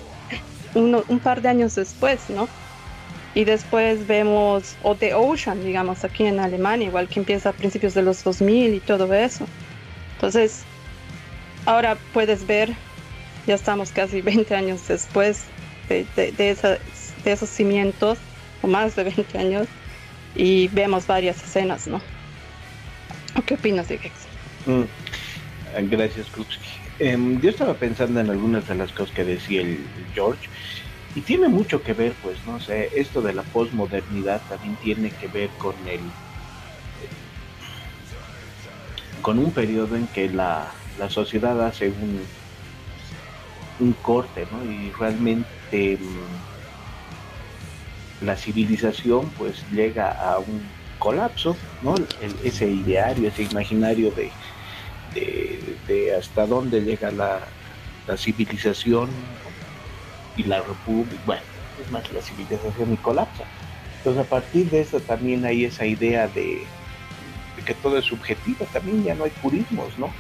[0.75, 2.47] un par de años después, ¿no?
[3.35, 7.95] Y después vemos, o The Ocean, digamos, aquí en Alemania, igual que empieza a principios
[7.95, 9.47] de los 2000 y todo eso.
[10.15, 10.65] Entonces,
[11.65, 12.75] ahora puedes ver,
[13.47, 15.45] ya estamos casi 20 años después
[15.89, 16.79] de, de, de esa
[17.33, 18.19] esos cimientos,
[18.63, 19.67] o más de 20 años,
[20.35, 22.01] y vemos varias escenas, ¿no?
[23.47, 23.99] ¿Qué opinas, de
[24.67, 24.85] mm,
[25.91, 26.69] Gracias, Krupski.
[26.99, 29.79] Em, yo estaba pensando en algunas de las cosas que decía el,
[30.15, 30.49] George,
[31.15, 35.29] y tiene mucho que ver, pues, no sé, esto de la posmodernidad también tiene que
[35.29, 36.01] ver con el
[39.23, 42.21] con un periodo en que la, la sociedad hace un,
[43.81, 44.65] un corte, ¿no?
[44.71, 46.48] Y realmente mm,
[48.21, 50.63] la civilización pues llega a un
[50.99, 51.95] colapso, ¿no?
[52.43, 54.31] ese ideario, ese imaginario de,
[55.87, 57.41] de, hasta dónde llega la,
[58.17, 59.11] civilización
[60.37, 61.43] y la república, bueno,
[61.85, 63.45] es más la civilización y colapsa.
[63.99, 66.63] Entonces a partir de eso también hay esa idea de,
[67.57, 70.11] de que todo es subjetivo, también ya no hay purismos, ¿no?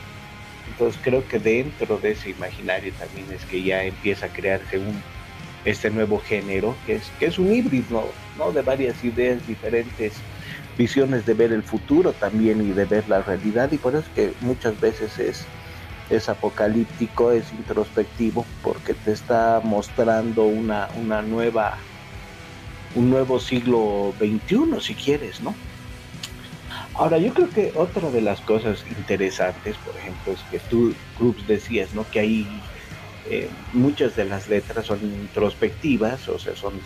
[0.68, 5.02] Entonces creo que dentro de ese imaginario también es que ya empieza a crearse un
[5.64, 8.52] este nuevo género, que es, que es un híbrido ¿no?
[8.52, 10.14] de varias ideas diferentes,
[10.76, 14.08] visiones de ver el futuro también y de ver la realidad, y por eso es
[14.14, 15.44] que muchas veces es,
[16.10, 21.76] es apocalíptico, es introspectivo, porque te está mostrando una, una nueva,
[22.94, 25.54] un nuevo siglo XXI, si quieres, ¿no?
[26.94, 31.36] Ahora, yo creo que otra de las cosas interesantes, por ejemplo, es que tú, Cruz,
[31.46, 32.04] decías, ¿no?
[32.10, 32.62] Que hay
[33.30, 36.80] eh, muchas de las letras son introspectivas, o sea, son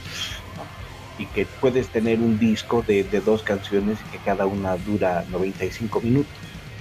[1.18, 6.32] y que puedes tener un disco de, dos canciones que cada una dura 95 minutos,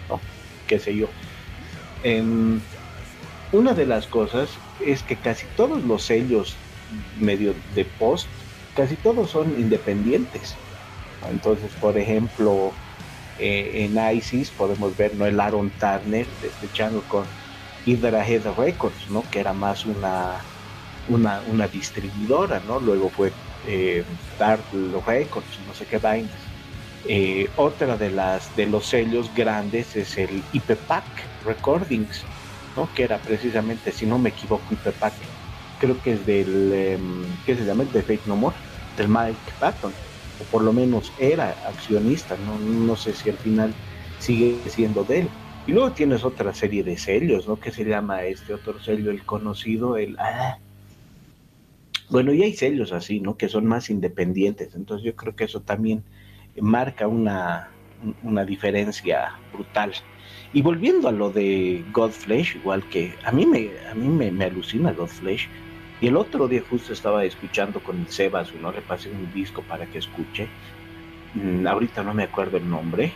[0.10, 0.20] ¿no?
[0.68, 1.10] qué sé yo.
[3.52, 6.56] una de las cosas es que casi todos los sellos
[7.20, 8.28] medio de post,
[8.76, 10.56] casi todos son independientes.
[11.30, 12.72] Entonces, por ejemplo,
[13.40, 15.26] eh, en ISIS podemos ver ¿no?
[15.26, 17.26] el Aaron Turner despechando con
[17.86, 19.24] Hydra Head Records, ¿no?
[19.30, 20.44] que era más una,
[21.08, 22.80] una, distribuidora, ¿no?
[22.80, 23.32] luego fue
[23.68, 24.04] eh,
[24.38, 24.66] Dark
[25.06, 26.32] Records, no sé qué vainas.
[27.04, 31.04] Eh, otra de las de los sellos grandes es el IPPAC
[31.46, 32.26] Recordings,
[32.76, 32.88] ¿no?
[32.94, 35.14] que era precisamente, si no me equivoco, IPPAC,
[35.80, 37.86] creo que es del, em, ¿qué se llama?
[37.86, 38.56] De Fake No More,
[38.96, 39.94] del Mike Patton,
[40.40, 43.74] o por lo menos era accionista, no, no sé si al final
[44.20, 45.30] sigue siendo de él.
[45.68, 47.60] Y luego tienes otra serie de sellos, ¿no?
[47.60, 50.18] Que se llama este otro sello, el conocido, el...
[50.20, 50.58] Ah,
[52.10, 53.38] bueno, y hay sellos así, ¿no?
[53.38, 54.76] Que son más independientes.
[54.76, 56.04] Entonces yo creo que eso también
[56.60, 57.70] marca una,
[58.24, 59.94] una diferencia brutal.
[60.52, 64.46] Y volviendo a lo de Godflesh, igual que a mí me, a mí me, me
[64.46, 65.48] alucina Godflesh.
[66.02, 68.72] Y el otro día justo estaba escuchando con el Sebas, ¿no?
[68.72, 70.48] Le pasé un disco para que escuche.
[71.36, 73.14] Mm, ahorita no me acuerdo el nombre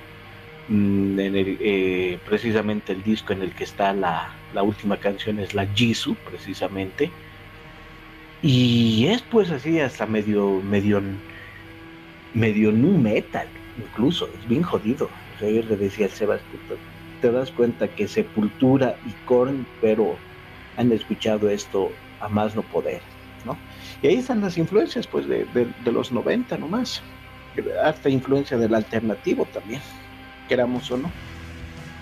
[0.69, 5.53] en el, eh, precisamente el disco en el que está la, la, última canción es
[5.53, 7.11] la Jisoo, precisamente.
[8.41, 11.01] Y es pues así hasta medio, medio,
[12.33, 13.47] medio nu metal,
[13.77, 15.09] incluso, es bien jodido.
[15.41, 16.39] O le decía al
[17.21, 20.15] te das cuenta que Sepultura y Korn, pero
[20.77, 23.01] han escuchado esto a más no poder,
[23.45, 23.57] ¿no?
[24.01, 27.01] Y ahí están las influencias, pues, de, de, de los 90 nomás.
[27.83, 29.81] Harta influencia del alternativo también
[30.47, 31.11] queramos o no.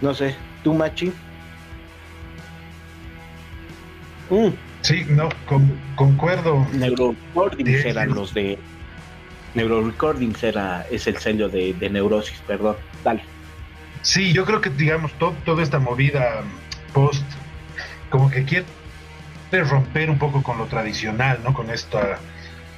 [0.01, 1.11] No sé, ¿tú, Machi?
[4.29, 4.49] Mm.
[4.81, 5.29] Sí, no,
[5.95, 6.67] concuerdo.
[6.73, 8.59] Neuro Recordings eran los de.
[9.55, 12.75] Neuro Recordings era, es el sello de, Neurosis, perdón.
[13.03, 13.23] Dale.
[14.01, 16.43] Sí, yo creo que, digamos, toda esta movida
[16.93, 17.23] post,
[18.09, 18.65] como que quiere
[19.63, 21.53] romper un poco con lo tradicional, ¿no?
[21.53, 22.19] Con esta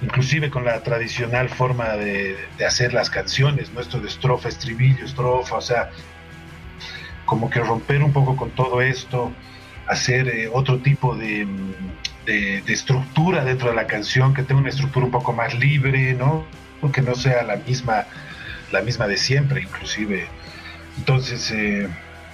[0.01, 5.61] inclusive con la tradicional forma de, hacer las canciones, nuestro de estrofa, estribillo, estrofa, o
[5.61, 5.89] sea,
[7.25, 9.31] como que romper un poco con todo esto,
[9.87, 11.47] hacer eh, otro tipo de,
[12.67, 16.45] estructura dentro de la canción, que tenga una estructura un poco más libre, ¿no?
[16.91, 18.05] Que no sea la misma,
[18.71, 20.27] la misma de siempre, inclusive.
[20.97, 21.87] Entonces, eh,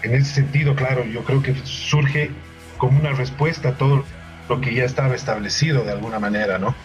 [0.04, 2.32] en ese sentido, claro, yo creo que surge
[2.78, 4.04] como una respuesta a todo
[4.50, 6.76] lo que ya estaba establecido de alguna manera, ¿no?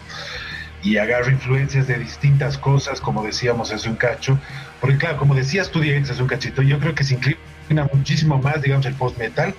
[0.83, 4.39] Y agarro influencias de distintas cosas, como decíamos hace un cacho,
[4.79, 8.37] porque claro, como decías tú, Diego, hace un cachito, yo creo que se inclina muchísimo
[8.37, 9.53] más, digamos, el post-metal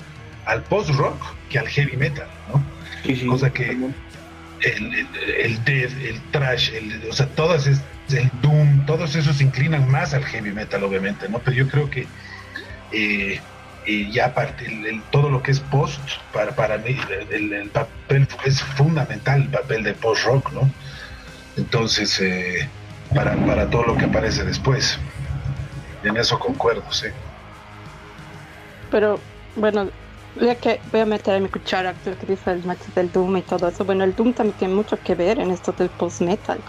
[0.46, 2.64] al post-rock que al heavy metal, ¿no?
[3.30, 5.06] Cosa que el,
[5.38, 9.88] el, death, el trash, el, o sea, todas es, el doom, todos esos se inclinan
[9.90, 11.38] más al heavy metal, obviamente, ¿no?
[11.40, 12.06] Pero yo creo que
[12.92, 13.40] eh,
[13.86, 16.00] eh, ya aparte, el, todo lo que es post,
[16.32, 16.96] para, para mí,
[17.30, 20.70] el, papel es fundamental, el papel de post-rock, ¿no?
[21.58, 22.70] Entonces, eh,
[23.14, 24.98] para, para todo lo que aparece después.
[26.02, 27.08] en eso concuerdo, sí.
[28.90, 29.20] Pero,
[29.56, 29.90] bueno,
[30.36, 33.38] ya que voy a meter en mi cuchara lo que dice el match del Doom
[33.38, 33.84] y todo eso.
[33.84, 36.62] Bueno, el Doom también tiene mucho que ver en esto del post-metal.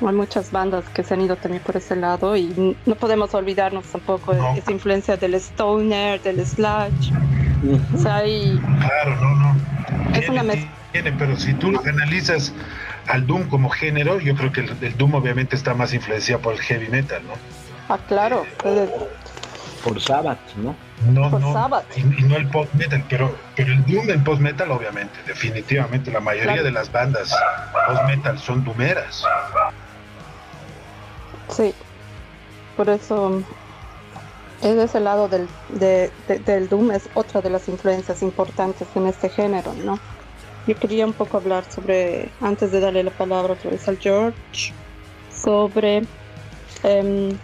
[0.00, 3.86] Hay muchas bandas que se han ido también por ese lado y no podemos olvidarnos
[3.86, 7.12] tampoco de esa influencia del stoner, del sludge.
[7.94, 8.60] O sea, hay...
[8.80, 10.16] Claro, no, no.
[10.16, 10.70] Es una mezcla.
[11.18, 12.52] pero si tú analizas
[13.06, 16.60] al Doom como género, yo creo que el, Doom obviamente está más influenciado por el
[16.60, 17.34] heavy metal, ¿no?
[17.88, 18.44] Ah, claro.
[18.64, 18.88] Eh,
[19.82, 20.74] por Sabbath, ¿no?
[21.10, 21.82] No, no.
[21.96, 26.10] Y, no el post metal, pero, pero el Doom en post metal, obviamente, definitivamente.
[26.10, 27.34] La mayoría de las bandas
[27.86, 29.24] post metal son doomeras.
[31.50, 31.74] Sí.
[32.76, 33.42] Por eso
[34.62, 39.72] es ese lado del, del Doom es otra de las influencias importantes en este género,
[39.84, 39.98] ¿no?
[40.66, 44.72] Yo quería un poco hablar sobre, antes de darle la palabra otra vez al George,
[45.32, 46.02] sobre
[46.82, 47.36] em,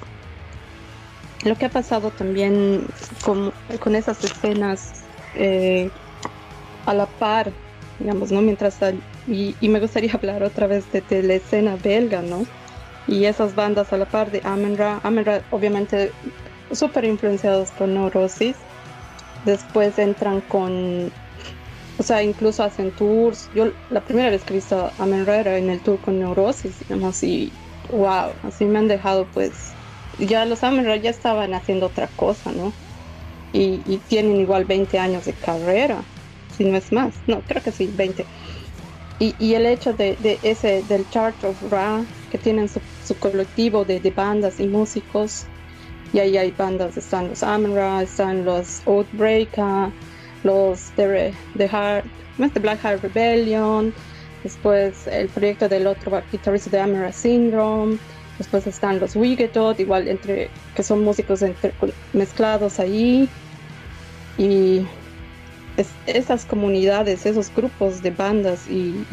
[1.44, 2.84] lo que ha pasado también
[3.24, 3.52] con,
[3.94, 5.04] esas escenas
[5.36, 5.90] eh,
[6.86, 7.52] a la par
[8.00, 8.42] digamos, ¿no?
[8.42, 8.78] Mientras,
[9.28, 12.44] y, y me gustaría hablar otra vez de, de, la escena belga, ¿no?
[13.06, 16.12] Y esas bandas a la par de Amenra, Amenra obviamente
[16.70, 18.56] súper influenciados por Neurosis,
[19.44, 21.10] después entran con,
[21.98, 25.58] o sea, incluso hacen tours, yo la primera vez que he visto a Amenra era
[25.58, 27.52] en el tour con Neurosis, digamos, y
[27.90, 29.74] wow, así me han dejado pues,
[30.18, 32.72] ya los Amenra ya estaban haciendo otra cosa, ¿no?
[33.52, 36.02] Y, y tienen igual 20 años de carrera
[36.56, 37.14] si no es más.
[37.26, 38.26] No, creo que sí, 20.
[39.18, 42.80] Y, y el hecho de, de, ese, del Chart of Ra, que tienen su,
[43.12, 45.44] su colectivo de, de, bandas y músicos,
[46.12, 49.90] y ahí hay bandas, están los Amra, están los Outbreaker,
[50.44, 52.06] los The, The, Heart,
[52.54, 53.92] The Black Heart Rebellion,
[54.42, 57.98] después el proyecto del otro guitarrista de Amara Syndrome,
[58.38, 61.40] después están los Wigetot, igual entre, que son músicos
[62.14, 63.28] mezclados ahí,
[64.38, 64.86] y
[65.76, 69.04] es, esas comunidades, esos grupos de bandas y,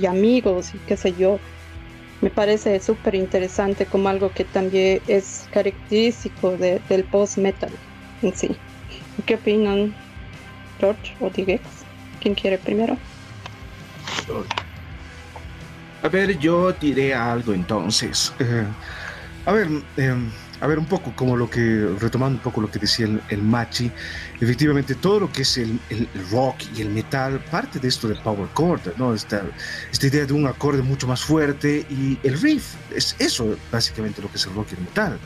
[0.00, 1.40] y amigos y qué sé yo,
[2.20, 7.70] me parece súper interesante como algo que también es característico de, del post-metal
[8.22, 8.56] en sí.
[9.24, 9.94] ¿Qué opinan
[10.78, 11.62] George o Digex?
[12.20, 12.96] ¿Quién quiere primero?
[16.02, 18.32] A ver, yo diré algo entonces.
[18.38, 18.66] Eh,
[19.46, 20.14] a ver, eh,
[20.60, 23.42] a ver, un poco como lo que, retomando un poco lo que decía el, el
[23.42, 23.90] Machi,
[24.40, 28.18] efectivamente todo lo que es el, el, rock y el metal parte de esto del
[28.18, 29.14] power chord, ¿no?
[29.14, 29.42] Esta,
[29.90, 34.30] esta idea de un acorde mucho más fuerte y el riff, es eso básicamente lo
[34.30, 35.18] que es el rock y el metal.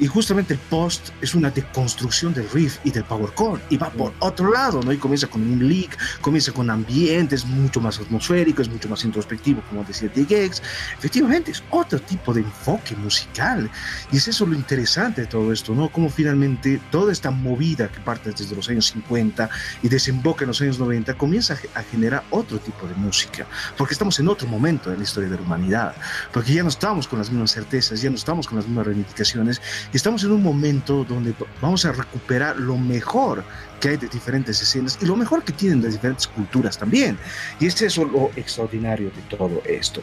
[0.00, 3.90] Y justamente el post es una deconstrucción del riff y del power chord y va
[3.90, 4.92] por otro lado, ¿no?
[4.92, 9.04] Y comienza con un leak, comienza con ambiente, es mucho más atmosférico, es mucho más
[9.04, 10.60] introspectivo, como decía Digex.
[10.98, 13.70] Efectivamente, es otro tipo de enfoque musical.
[14.10, 15.90] Y es eso lo interesante de todo esto, ¿no?
[15.90, 19.50] Como finalmente toda esta movida que parte desde los años 50
[19.82, 24.18] y desemboca en los años 90 comienza a generar otro tipo de música, porque estamos
[24.18, 25.94] en otro momento de la historia de la humanidad,
[26.32, 29.60] porque ya no estamos con las mismas certezas, ya no estamos con las mismas reivindicaciones
[29.92, 33.44] y estamos en un momento donde vamos a recuperar lo mejor
[33.78, 37.18] que hay de diferentes escenas y lo mejor que tienen de diferentes culturas también.
[37.60, 40.02] Y es eso lo extraordinario de todo esto.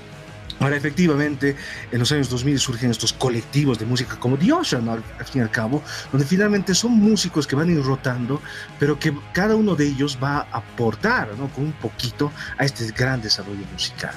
[0.60, 1.56] Ahora, efectivamente,
[1.91, 5.43] en los años 2000 surgen estos colectivos de música como The Ocean, al, fin y
[5.43, 8.41] al cabo, donde finalmente son músicos que van a ir rotando,
[8.78, 11.48] pero que cada uno de ellos va a aportar ¿no?
[11.50, 14.13] con un poquito a este gran desarrollo musical.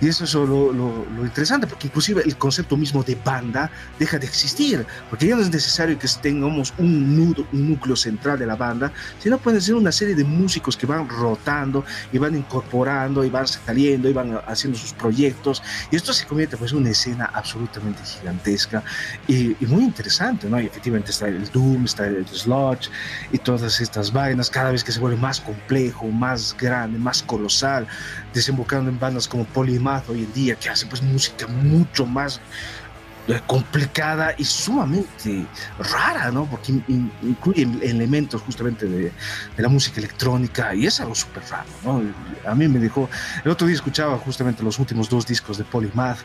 [0.00, 4.18] Y eso es lo, lo, lo, interesante, porque inclusive el concepto mismo de banda deja
[4.18, 8.46] de existir, porque ya no es necesario que tengamos un nudo, un núcleo central de
[8.46, 13.24] la banda, sino pueden ser una serie de músicos que van rotando y van incorporando
[13.24, 16.90] y van saliendo y van haciendo sus proyectos y esto se convierte pues en una
[16.90, 18.82] escena absolutamente gigantesca
[19.26, 20.60] y, muy interesante, ¿no?
[20.60, 22.90] Y efectivamente está el Doom, está el Sludge
[23.32, 27.86] y todas estas vainas, cada vez que se vuelve más complejo, más grande, más colosal,
[28.32, 32.40] desembocando en bandas como Polymath hoy en día, que hacen pues música mucho más
[33.46, 35.46] complicada y sumamente
[35.78, 36.46] rara, ¿no?
[36.46, 39.12] Porque in, incluye elementos justamente de,
[39.56, 42.02] de, la música electrónica y es algo súper raro, ¿no?
[42.48, 43.08] A mí me dejó,
[43.44, 46.18] el otro día escuchaba justamente los últimos dos discos de Polymath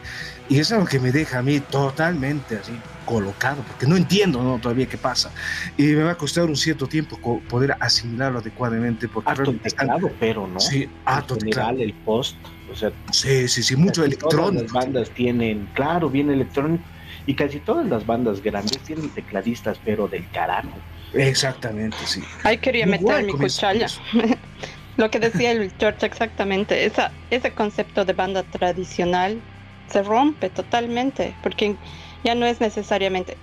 [0.49, 2.73] y es algo que me deja a mí totalmente así
[3.09, 4.59] colocado, porque no entiendo ¿no?
[4.59, 5.31] todavía qué pasa.
[5.77, 9.07] Y me va a costar un cierto tiempo poder asimilarlo adecuadamente.
[9.07, 10.59] Porque harto teclado, pero no.
[10.59, 12.35] Sí, harto general, el post.
[12.71, 14.37] O sea, sí, sí, sí, mucho electrónico.
[14.41, 16.83] Todas las bandas tienen, claro, bien electrónico.
[17.25, 20.69] Y casi todas las bandas grandes tienen tecladistas, pero del carajo.
[21.13, 22.21] Exactamente, sí.
[22.43, 23.87] Ahí quería Muy meter mi cuchara.
[24.97, 29.41] Lo que decía el George exactamente, esa, ese concepto de banda tradicional
[29.89, 31.77] se rompe totalmente, porque
[32.23, 33.37] ya no es necesariamente,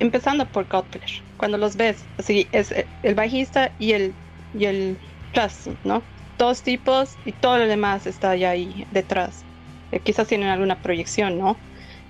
[0.00, 4.14] empezando por Godler, cuando los ves, así es el bajista y el,
[4.52, 4.98] y el
[5.32, 6.02] plus, ¿no?
[6.38, 9.46] Dos tipos y todo lo demás está ya ahí detrás.
[9.90, 11.64] Eh, quizás tienen alguna proyección, ¿no?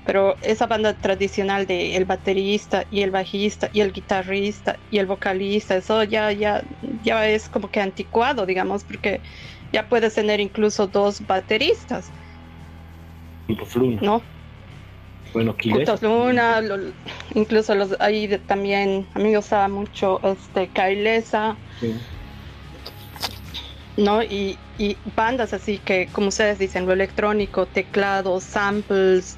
[0.04, 5.06] Pero esa banda tradicional de el baterista y el bajista y el guitarrista y el
[5.06, 9.22] vocalista, eso ya, ya, ya es como que anticuado, digamos, porque
[9.72, 12.12] ya puedes tener incluso dos bateristas.
[14.00, 14.22] ¿No?
[15.32, 16.76] Bueno, Juntos Luna, lo,
[17.34, 22.17] incluso los ahí de, también, a mí me gustaba mucho este Kailesa, sí.
[23.98, 24.22] ¿No?
[24.22, 29.36] Y, y, bandas así que, como ustedes dicen, lo electrónico, teclados, samples,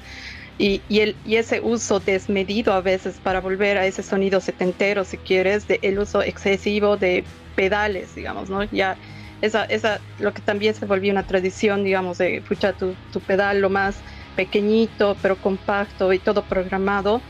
[0.57, 5.03] y, y, el, y ese uso desmedido a veces para volver a ese sonido setentero,
[5.03, 7.23] si quieres, de el uso excesivo de
[7.55, 8.63] pedales, digamos, ¿no?
[8.65, 8.95] Ya
[9.41, 13.59] esa, esa, lo que también se volvió una tradición, digamos, de escuchar tu, tu pedal
[13.59, 13.95] lo más
[14.35, 17.21] pequeñito pero compacto y todo programado,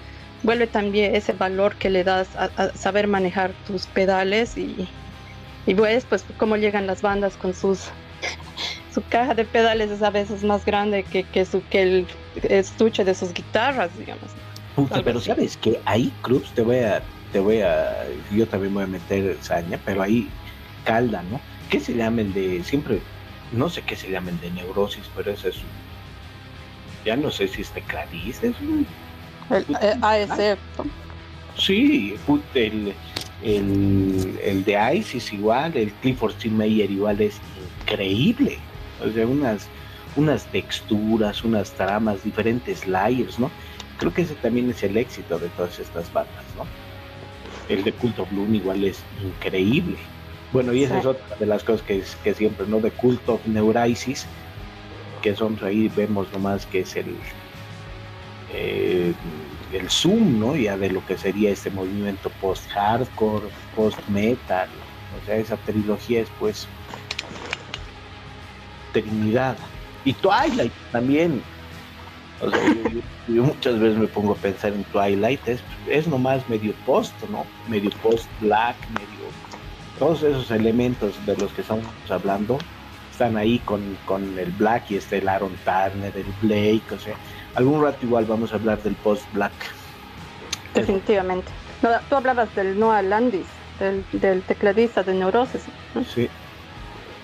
[0.44, 4.90] vuelve también ese valor que le das a saber manejar tus pedales y,
[5.66, 7.90] y pues, pues cómo llegan las bandas con sus
[8.94, 12.08] su caja de pedales es a veces más grande que, que, su, que el
[12.44, 14.32] estuche de sus guitarras, digamos.
[14.76, 17.02] Puta, pero sabes que ahí, Cruz, te voy a,
[17.32, 20.30] te voy a, yo también voy a meter saña, pero ahí
[20.84, 21.40] calda, ¿no?
[21.70, 23.00] ¿Qué se llama el de, siempre,
[23.54, 25.56] no sé qué se llama el de neurosis, pero ese es
[27.06, 28.86] ya no sé si es tecladista, es un...
[29.50, 29.66] El,
[30.04, 30.60] ASF.
[31.58, 32.16] Sí,
[32.54, 32.94] el,
[33.44, 36.50] el, el de Isis igual, el Clifford C.
[36.50, 37.40] Meyer igual es
[37.82, 38.58] increíble.
[39.04, 39.68] O sea, unas,
[40.16, 43.50] unas texturas, unas tramas, diferentes layers, ¿no?
[43.98, 46.66] Creo que ese también es el éxito de todas estas bandas, ¿no?
[47.70, 49.98] El de Cult of Bloom igual es increíble.
[50.52, 52.80] Bueno, y esa es otra de las cosas que, que siempre, ¿no?
[52.80, 54.26] De Cult of Neurisis,
[55.22, 57.16] que son ahí, vemos nomás que es el,
[58.54, 59.14] eh,
[59.74, 60.56] el zoom, ¿no?
[60.56, 64.70] Ya de lo que sería este movimiento post-hardcore, post-metal.
[65.22, 66.68] O sea, esa trilogía es pues
[68.94, 69.58] Trinidad.
[70.04, 71.42] Y Twilight también.
[72.42, 72.60] O sea,
[73.28, 77.46] yo, muchas veces me pongo a pensar en Twilight, es, es nomás medio post, ¿no?
[77.68, 79.30] Medio post-black, medio...
[80.00, 82.58] Todos esos elementos de los que estamos hablando
[83.12, 87.14] están ahí con, con el black y este el Aaron Turner, el Blake, o sea,
[87.56, 89.52] algún rato igual vamos a hablar del post-black.
[90.74, 91.52] Definitivamente.
[92.10, 93.48] tú hablabas del Noah Landis,
[93.80, 95.64] del, del tecladista de Neurosis.
[96.14, 96.30] Sí.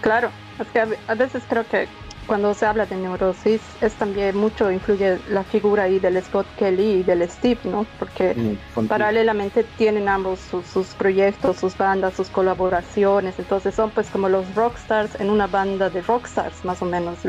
[0.01, 1.87] Claro, es que a, veces creo que
[2.27, 6.99] cuando se habla de neurosis es también mucho influye la figura ahí del Scott Kelly
[6.99, 7.85] y del Steve, ¿no?
[7.97, 8.35] Porque
[8.75, 14.53] mm, paralelamente tienen ambos sus, proyectos, sus bandas, sus colaboraciones, entonces son pues como los
[14.55, 17.19] rockstars en una banda de rockstars más o menos.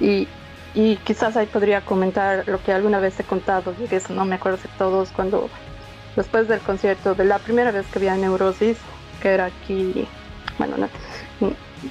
[0.00, 0.26] Y,
[0.74, 4.36] y quizás ahí podría comentar lo que alguna vez he contado, que eso no me
[4.36, 5.48] acuerdo de todos, cuando
[6.16, 8.78] después del concierto, de la primera vez que vi a Neurosis,
[9.22, 10.06] que era aquí,
[10.58, 10.88] bueno, no,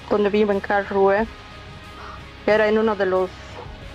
[0.10, 1.28] donde vivo en Karlsruhe,
[2.46, 3.30] era en uno de los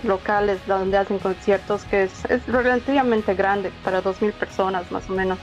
[0.03, 5.39] locales donde hacen conciertos que es, es relativamente grande para 2.000 personas más o menos.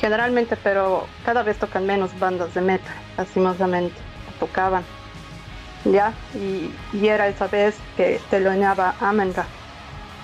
[0.00, 3.94] Generalmente, pero cada vez tocan menos bandas de metal, lastimosamente,
[4.38, 4.84] tocaban.
[5.92, 6.20] ¿Ya?
[6.32, 8.50] Y, y era esa vez que te lo
[8.98, 9.54] Amenra.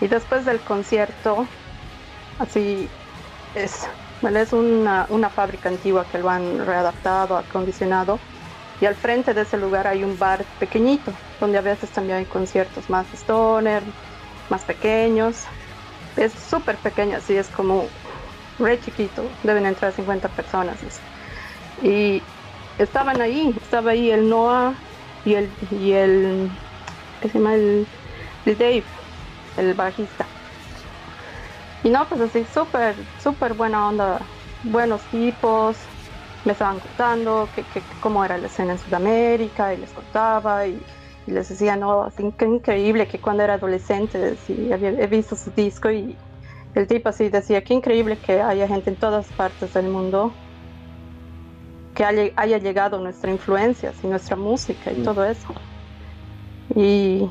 [0.00, 1.50] Y después del concierto,
[2.38, 2.96] así
[3.54, 3.88] es,
[4.20, 8.24] bueno, es una, una fábrica antigua que lo han readaptado, acondicionado
[8.80, 12.26] y al frente de ese lugar hay un bar pequeñito, donde a veces también hay
[12.28, 13.94] conciertos más stoner,
[14.48, 15.44] más pequeños.
[16.16, 17.94] Es súper pequeño, así es como
[18.58, 20.82] re chiquito, deben entrar 50 personas.
[21.76, 22.30] Y
[22.78, 24.76] estaban ahí, estaba ahí el Noah
[25.24, 26.50] y el, y el,
[27.20, 27.54] ¿qué se llama?
[27.54, 27.88] El,
[28.44, 28.86] Dave,
[29.56, 30.28] el bajista.
[31.82, 34.28] Y no, pues así, súper, súper buena onda,
[34.62, 35.78] buenos tipos,
[36.44, 37.66] me estaban contando que,
[38.00, 40.80] cómo era la escena en Sudamérica y les contaba y,
[41.26, 45.90] les decía, no, es increíble que cuando era adolescente sí, había, he visto su disco
[45.90, 46.18] y
[46.74, 50.41] el tipo así decía, qué increíble que haya gente en todas partes del mundo
[51.95, 55.05] que haya, llegado nuestra influencia, y nuestra música y mm.
[55.05, 55.49] todo eso.
[56.74, 57.28] Y,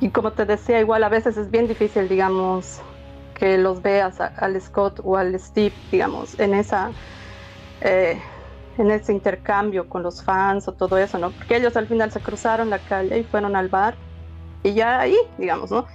[0.00, 2.80] y como te decía, igual a veces es bien difícil, digamos,
[3.34, 6.90] que los veas al Scott o al Steve, digamos, en esa
[7.80, 8.20] eh,
[8.78, 11.30] en ese intercambio con los fans o todo eso, ¿no?
[11.30, 13.94] Porque ellos al final se cruzaron la calle y fueron al bar
[14.62, 15.86] y ya ahí, digamos, ¿no?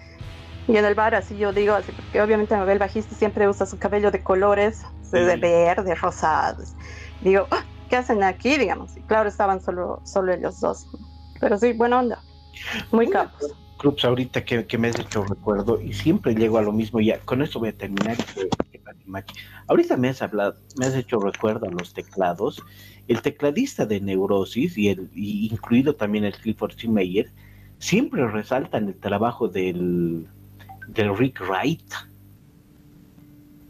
[0.68, 3.80] Y en el bar, así yo digo, así, porque obviamente el bajista siempre usa su
[3.80, 6.74] cabello de colores, de verde, rosados.
[7.22, 8.96] Digo, ah, ¿qué hacen aquí, digamos?
[8.98, 10.88] Y claro, estaban solo, solo ellos dos.
[11.40, 12.22] Pero sí, buena onda,
[12.92, 13.54] muy capos.
[13.78, 17.20] Clubs ahorita que, que, me has hecho recuerdo y siempre llego a lo mismo ya
[17.20, 18.18] con esto voy a terminar
[19.68, 22.62] Ahorita me has hablado, me has hecho recuerdo a los teclados.
[23.08, 26.88] El tecladista de Neurosis y, el, incluido también el Clifford C.
[26.88, 27.32] Meyer,
[27.80, 30.28] siempre resaltan el trabajo del,
[30.88, 31.92] del Rick Wright.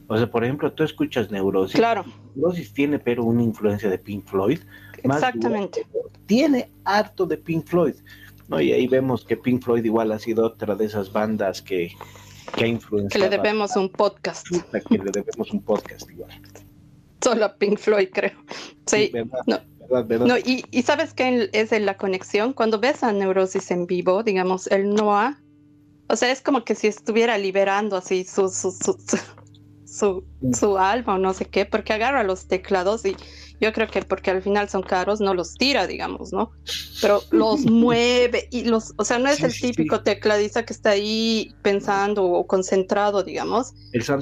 [0.08, 1.76] O sea, por ejemplo, tú escuchas Neurosis.
[1.76, 2.05] Claro.
[2.36, 4.60] Neurosis tiene pero una influencia de Pink Floyd.
[5.03, 5.86] Exactamente.
[6.26, 7.95] tiene harto de Pink Floyd.
[8.47, 8.62] ¿no?
[8.62, 11.91] Y ahí vemos que Pink Floyd igual ha sido otra de esas bandas que
[12.55, 12.80] que
[13.12, 14.47] Que le debemos un podcast.
[14.47, 16.32] Que le debemos un podcast igual.
[17.22, 18.38] Solo a Pink Floyd, creo.
[18.86, 19.12] Sí,
[19.45, 19.60] no.
[19.89, 22.51] No, y, y, sabes qué es la conexión.
[22.51, 25.39] Cuando ves a Neurosis en vivo, digamos, el Noah,
[26.10, 28.97] o sea, es como que si estuviera liberando así su, su, su,
[29.88, 30.23] su,
[30.53, 33.15] su alma o no sé qué, porque agarra los teclados y
[33.59, 36.51] yo creo que porque al final son caros, no los tira, digamos, ¿no?
[37.01, 41.55] Pero los mueve y los, o sea, no es el típico tecladista que está ahí
[41.61, 43.73] pensando o concentrado, digamos,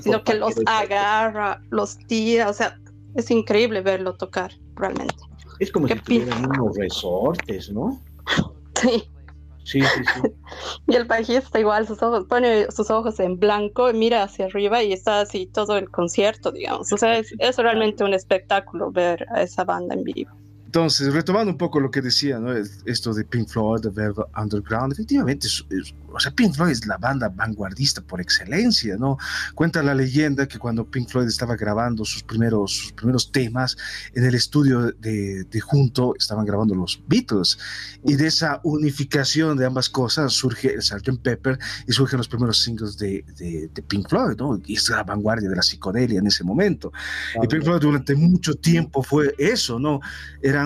[0.02, 2.80] sino que los agarra, los tira, o sea,
[3.16, 5.16] es increíble verlo tocar, realmente.
[5.60, 8.00] Es como si tuvieran unos resortes, ¿no?
[8.82, 9.10] Sí.
[9.66, 10.22] Sí, sí, sí.
[10.88, 14.94] y el bajista igual, sus ojos, pone sus ojos en blanco, mira hacia arriba y
[14.94, 16.94] está así todo el concierto, digamos.
[16.94, 20.45] O sea, es, es realmente un espectáculo ver a esa banda en vivo.
[20.76, 22.52] Entonces, retomando un poco lo que decía, ¿no?
[22.52, 25.48] Esto de Pink Floyd, de Velvet Underground, efectivamente,
[26.16, 29.18] o sea, Pink Floyd es la banda vanguardista por excelencia, ¿no?
[29.54, 33.78] Cuenta la leyenda que cuando Pink Floyd estaba grabando sus primeros, sus primeros temas,
[34.14, 37.58] en el estudio de, de, junto estaban grabando los Beatles,
[38.04, 41.22] y de esa unificación de ambas cosas surge el Sgt.
[41.22, 41.58] Pepper
[41.88, 44.60] y surgen los primeros singles de, de, de, Pink Floyd, ¿no?
[44.66, 46.92] Y es la vanguardia de la psicodelia en ese momento.
[47.42, 50.02] y Pink Floyd durante mucho tiempo fue eso, ¿no?
[50.42, 50.65] Eran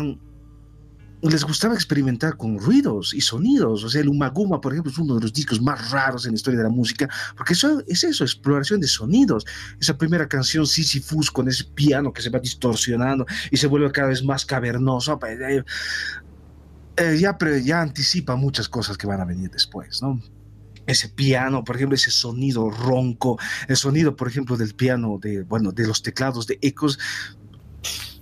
[1.22, 3.84] les gustaba experimentar con ruidos y sonidos.
[3.84, 6.36] O sea, el Umaguma, por ejemplo, es uno de los discos más raros en la
[6.36, 9.46] historia de la música, porque eso es eso, exploración de sonidos.
[9.80, 14.10] Esa primera canción, Sisyphus, con ese piano que se va distorsionando y se vuelve cada
[14.10, 15.64] vez más cavernoso, pues, eh,
[16.98, 20.22] eh, ya, ya anticipa muchas cosas que van a venir después, ¿no?
[20.92, 23.38] ese piano, por ejemplo, ese sonido ronco,
[23.68, 26.98] el sonido, por ejemplo, del piano, de, bueno, de los teclados de ecos,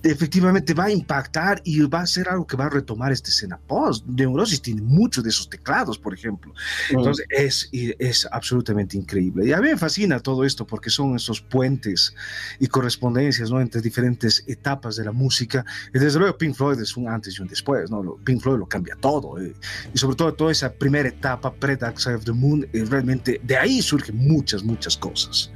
[0.02, 3.58] efectivamente va a impactar y va a ser algo que va a retomar esta escena
[3.58, 4.06] post.
[4.06, 6.52] Neurosis tiene muchos de esos teclados, por ejemplo.
[6.90, 9.46] Entonces es, es absolutamente increíble.
[9.46, 12.14] Y a mí me fascina todo esto porque son esos puentes
[12.58, 13.60] y correspondencias ¿no?
[13.60, 15.64] entre diferentes etapas de la música.
[15.92, 17.90] Y desde luego Pink Floyd es un antes y un después.
[17.90, 18.16] ¿no?
[18.24, 19.40] Pink Floyd lo cambia todo.
[19.40, 19.54] Eh.
[19.92, 23.56] Y sobre todo toda esa primera etapa pre-Dark Side of the Moon, eh, realmente de
[23.56, 25.50] ahí surgen muchas, muchas cosas.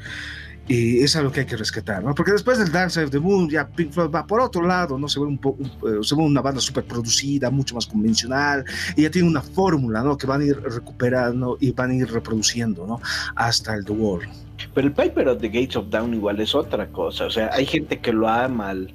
[0.68, 2.14] Y es algo que hay que rescatar, ¿no?
[2.14, 4.96] Porque después del Dark Side of the Moon, ya Pink Floyd va por otro lado,
[4.96, 5.08] ¿no?
[5.08, 8.64] Se ve, un eh, se ve una banda súper producida, mucho más convencional,
[8.96, 10.16] y ya tiene una fórmula, ¿no?
[10.16, 13.00] Que van a ir recuperando y van a ir reproduciendo, ¿no?
[13.34, 14.28] Hasta el The Wall.
[14.72, 17.66] Pero el Piper of the Gates of Down igual es otra cosa, o sea, hay
[17.66, 18.94] gente que lo ama al,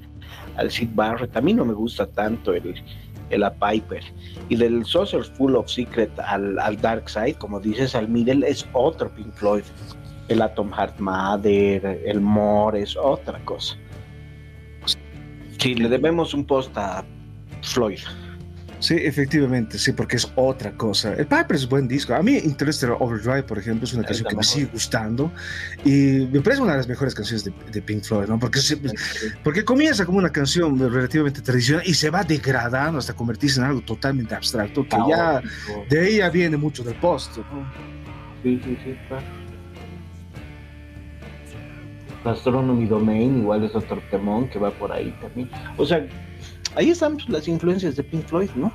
[0.55, 2.81] al Sid Barrett, a mí no me gusta tanto el,
[3.29, 4.03] el a Piper.
[4.49, 8.65] Y del Saucer Full of Secret al, al Dark Side, como dices, al Middle es
[8.71, 9.63] otro Pink Floyd
[10.27, 13.75] el Atom Heart Mother, el More es otra cosa.
[15.57, 17.03] Sí, le debemos un post a
[17.61, 17.99] Floyd.
[18.79, 21.13] Sí, efectivamente, sí, porque es otra cosa.
[21.13, 22.13] El Piper es buen disco.
[22.13, 25.31] A mí Interstellar Overdrive, por ejemplo, es una canción que me sigue gustando
[25.83, 28.37] y me parece una de las mejores canciones de, Pink Floyd, ¿no?
[28.37, 28.59] Porque,
[29.43, 33.81] porque comienza como una canción relativamente tradicional y se va degradando hasta convertirse en algo
[33.81, 35.41] totalmente abstracto, que ya
[35.89, 37.35] de ya viene mucho del post.
[38.43, 39.25] Sí, sí, sí, claro.
[42.27, 45.49] Astronomy Domain, igual es otro temón que va por ahí también.
[45.77, 46.05] O sea,
[46.75, 48.71] ahí están las influencias de Pink Floyd, ¿no?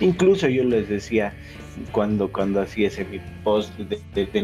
[0.00, 1.32] Incluso yo les decía
[1.92, 3.06] cuando, cuando hacía ese
[3.44, 4.42] post de, de, de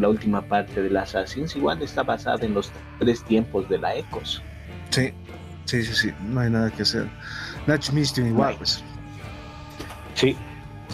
[0.00, 3.96] la última parte de la Assassins, igual está basada en los tres tiempos de la
[3.96, 4.42] Ecos.
[4.90, 5.12] Sí,
[5.64, 7.08] sí, sí, sí, no hay nada que hacer.
[7.66, 8.82] Natch Mystium igual, pues.
[10.14, 10.36] Sí,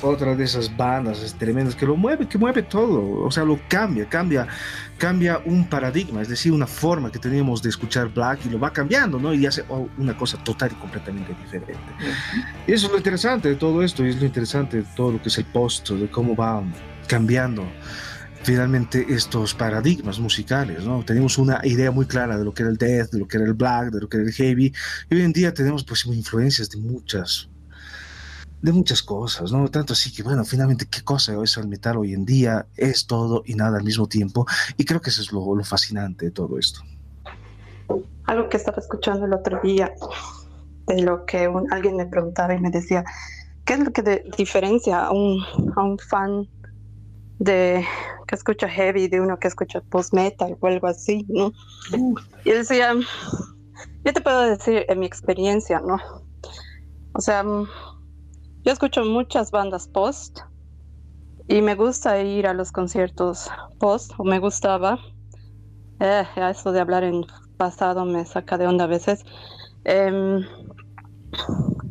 [0.01, 4.09] otra de esas bandas tremendas que lo mueve, que mueve todo, o sea, lo cambia,
[4.09, 4.49] cambia,
[5.03, 8.73] cambia un paradigma, es decir, una forma que teníamos de escuchar Black y lo va
[8.73, 9.35] cambiando, ¿no?
[9.35, 11.75] Y hace oh, una cosa total y completamente diferente.
[12.69, 15.21] Y eso es lo interesante de todo esto, y es lo interesante de todo lo
[15.21, 16.63] que es el post, de cómo va
[17.09, 17.65] cambiando
[18.45, 21.05] finalmente estos paradigmas musicales, ¿no?
[21.05, 23.47] Teníamos una idea muy clara de lo que era el death, de lo que era
[23.47, 24.73] el black, de lo que era el heavy,
[25.11, 27.49] y hoy en día tenemos pues influencias de muchas,
[28.63, 29.69] de muchas cosas, ¿no?
[29.69, 32.67] Tanto así que, bueno, finalmente, ¿qué cosa es el metal hoy en día?
[32.77, 34.47] Es todo y nada al mismo tiempo.
[34.77, 36.81] Y creo que eso es lo, lo fascinante de todo esto.
[38.25, 39.93] Algo que estaba escuchando el otro día,
[40.87, 43.05] de lo que un, alguien me preguntaba y me decía,
[43.65, 45.43] ¿qué es lo que de, diferencia a un,
[45.77, 46.49] a un fan
[47.41, 47.85] de
[48.29, 51.53] que escucha heavy de uno que escucha post metal o algo así, ¿no?
[52.45, 52.95] Y él decía,
[54.05, 55.99] yo te puedo decir en mi experiencia, ¿no?
[57.15, 57.45] O sea,
[58.65, 60.41] yo escucho muchas bandas post
[61.49, 64.99] y me gusta ir a los conciertos post, o me gustaba.
[66.01, 67.25] Eh, eso de hablar en
[67.57, 69.25] pasado me saca de onda a veces.
[69.85, 70.41] Eh,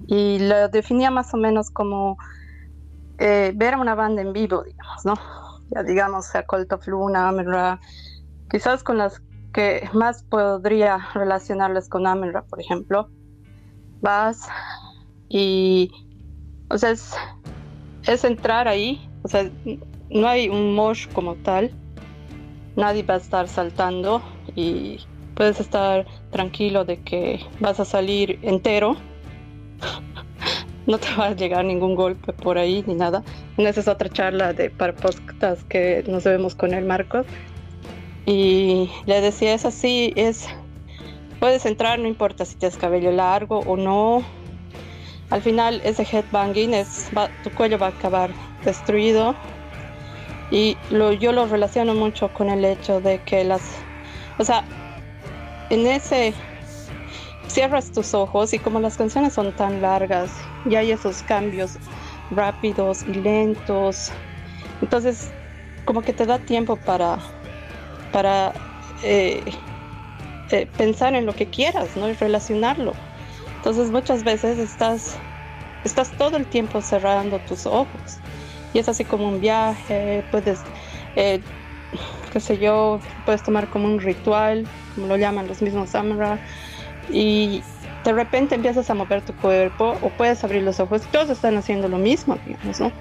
[0.07, 2.17] y lo definía más o menos como
[3.17, 5.13] eh, ver a una banda en vivo, digamos, ¿no?
[5.69, 7.79] Ya digamos, a Cult of Luna, Amelra,
[8.49, 9.21] quizás con las
[9.53, 13.09] que más podría relacionarles con Amelra, por ejemplo.
[14.01, 14.47] Vas
[15.29, 15.91] y
[16.71, 19.49] o sea, es, entrar ahí, o sea,
[20.09, 21.71] no hay un mosh como tal,
[22.75, 24.21] nadie va a estar saltando
[24.55, 24.99] y
[25.35, 28.95] puedes estar tranquilo de que vas a salir entero.
[30.87, 33.23] no te va a llegar ningún golpe por ahí ni nada.
[33.57, 34.95] Esa es otra charla de para
[35.69, 37.25] que nos vemos con el Marcos.
[38.25, 40.47] Y le decía, es así, es
[41.39, 44.23] puedes entrar, no importa si tienes cabello largo o no,
[45.31, 47.09] al final ese headbanging es,
[47.43, 48.31] tu cuello va a acabar
[48.63, 49.35] destruido
[50.51, 53.61] y lo, yo lo relaciono mucho con el hecho de que las,
[54.37, 54.63] o sea,
[55.69, 56.33] en ese
[57.47, 60.31] cierras tus ojos y como las canciones son tan largas
[60.69, 61.77] y hay esos cambios
[62.29, 64.11] rápidos y lentos,
[64.81, 65.31] entonces
[65.85, 67.17] como que te da tiempo para,
[68.11, 68.53] para
[69.03, 69.41] eh,
[70.51, 72.09] eh, pensar en lo que quieras, ¿no?
[72.09, 72.93] Y relacionarlo.
[73.61, 75.17] Entonces muchas veces estás,
[75.83, 78.17] estás todo el tiempo cerrando tus ojos
[78.73, 80.63] y es así como un viaje, puedes,
[81.15, 81.41] eh,
[82.33, 86.39] qué sé yo, puedes tomar como un ritual, como lo llaman los mismos samurai,
[87.07, 87.63] y
[88.03, 91.87] de repente empiezas a mover tu cuerpo o puedes abrir los ojos, todos están haciendo
[91.87, 92.91] lo mismo, digamos, ¿no?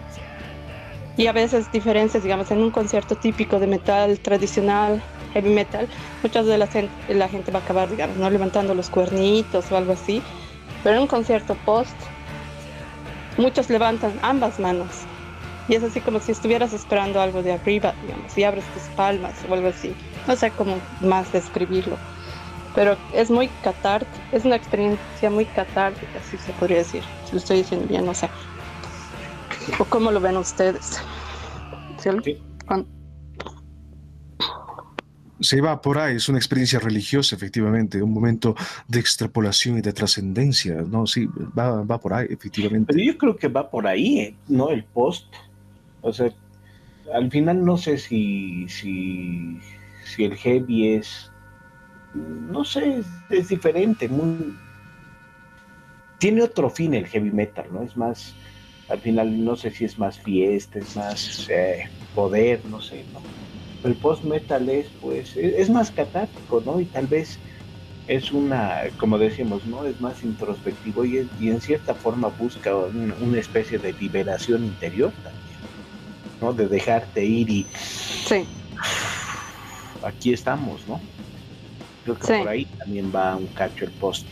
[1.16, 5.02] Y a veces diferencias, digamos, en un concierto típico de metal tradicional,
[5.32, 5.88] heavy metal,
[6.22, 8.28] muchas de la gente, la gente va a acabar, digamos, ¿no?
[8.28, 10.22] levantando los cuernitos o algo así,
[10.82, 11.96] pero en un concierto post,
[13.36, 15.06] muchos levantan ambas manos
[15.70, 19.34] y es así como si estuvieras esperando algo de arriba, digamos, y abres tus palmas
[19.48, 19.94] o algo así.
[20.26, 21.96] No sé cómo más describirlo.
[22.74, 27.04] Pero es muy catártico, es una experiencia muy catártica, si se podría decir.
[27.24, 28.28] Si lo estoy diciendo bien, no sé.
[29.78, 31.00] ¿O cómo lo ven ustedes?
[31.98, 32.20] Se va
[35.82, 38.54] por ahí, es una experiencia religiosa, efectivamente, un momento
[38.88, 41.06] de extrapolación y de trascendencia, ¿no?
[41.06, 41.26] Sí,
[41.58, 42.92] va, va por ahí, efectivamente.
[42.92, 44.70] Pero yo creo que va por ahí, ¿no?
[44.70, 45.26] El post
[46.02, 46.30] o sea,
[47.12, 49.58] al final no sé si, si,
[50.04, 51.30] si el heavy es,
[52.14, 54.08] no sé, es, diferente.
[56.18, 57.82] Tiene otro fin el heavy metal, ¿no?
[57.82, 58.34] Es más,
[58.88, 63.20] al final no sé si es más fiesta, es más eh, poder, no sé, ¿no?
[63.82, 66.80] El post metal es, pues, es, más catártico, ¿no?
[66.80, 67.40] Y tal vez
[68.06, 69.84] es una, como decimos, ¿no?
[69.86, 75.60] Es más introspectivo y, y en cierta forma busca una especie de liberación interior también.
[76.40, 76.52] ¿no?
[76.52, 77.64] De dejarte ir y...
[77.64, 78.48] Sí.
[80.02, 81.00] Aquí estamos, ¿no?
[82.02, 84.26] Creo que por ahí también va un cacho el post.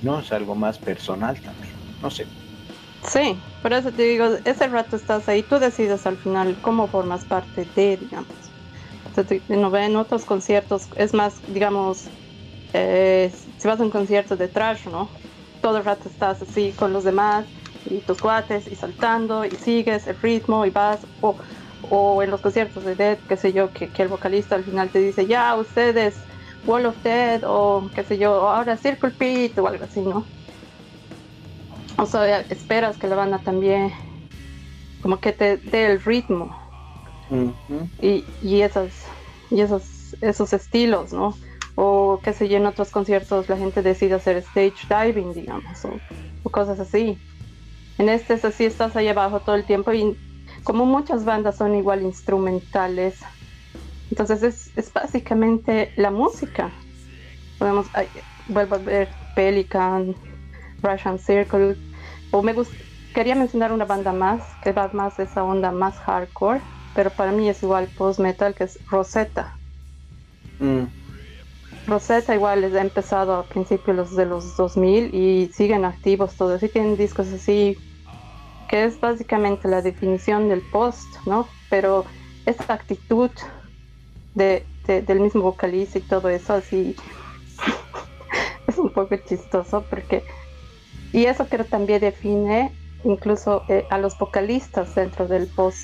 [0.00, 2.26] No, es algo más personal también, no sé.
[3.04, 7.26] Sí, por eso te digo, ese rato estás ahí, tú decides al final cómo formas
[7.26, 8.54] parte de, digamos.
[9.06, 12.12] Entonces, no en otros conciertos, es más, digamos,
[12.74, 15.12] eh, si vas a un concierto de trash, ¿no?
[15.60, 17.48] Todo el rato estás así con los demás,
[17.84, 21.38] y tus cuates y saltando y sigues el ritmo y vas o,
[21.82, 24.90] o en los conciertos de Dead, qué sé yo, que, que, el vocalista al final
[24.92, 26.28] te dice ya ustedes
[26.66, 30.33] Wall of Dead o qué sé yo, ahora Circle Pit o algo así, ¿no?
[31.96, 33.92] O sea, esperas que la banda también
[35.02, 36.56] como que te dé el ritmo
[38.00, 38.90] y, y, esas,
[39.50, 41.34] y esos, esos estilos, ¿no?
[41.74, 45.84] O qué sé yo, en otros conciertos la gente decide hacer stage diving, digamos,
[46.42, 47.18] o cosas así.
[47.98, 50.16] En este es así, estás ahí abajo todo el tiempo y
[50.64, 53.18] como muchas bandas son igual instrumentales,
[54.10, 56.70] entonces es, es básicamente la música.
[57.58, 57.86] Podemos,
[58.48, 60.14] vuelvo a ver Pelican,
[60.84, 61.76] Russian Circle,
[62.30, 62.54] o me
[63.14, 66.60] quería mencionar una banda más, que va más de esa onda más hardcore,
[66.94, 69.56] pero para mí es igual post-metal, que es Rosetta.
[70.60, 70.84] Mm.
[71.86, 76.68] Rosetta igual les ha empezado a principios de los 2000 y siguen activos todos y
[76.68, 77.76] tienen discos así
[78.68, 81.46] que es básicamente la definición del post, ¿no?
[81.68, 82.06] Pero
[82.46, 83.30] esa actitud
[84.34, 86.96] de, del mismo vocalista y todo eso así
[88.66, 90.24] es un poco chistoso porque
[91.14, 92.70] y eso que también define
[93.04, 95.78] incluso eh, a los vocalistas dentro del post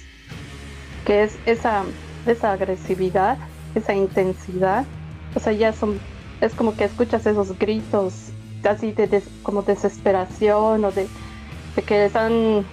[1.06, 1.84] que es esa
[2.26, 3.38] esa agresividad
[3.74, 4.84] esa intensidad
[5.34, 5.98] o sea, ya son,
[6.40, 8.30] es como que escuchas esos gritos
[8.64, 11.06] así de, como desesperación o de,
[11.86, 12.64] que están,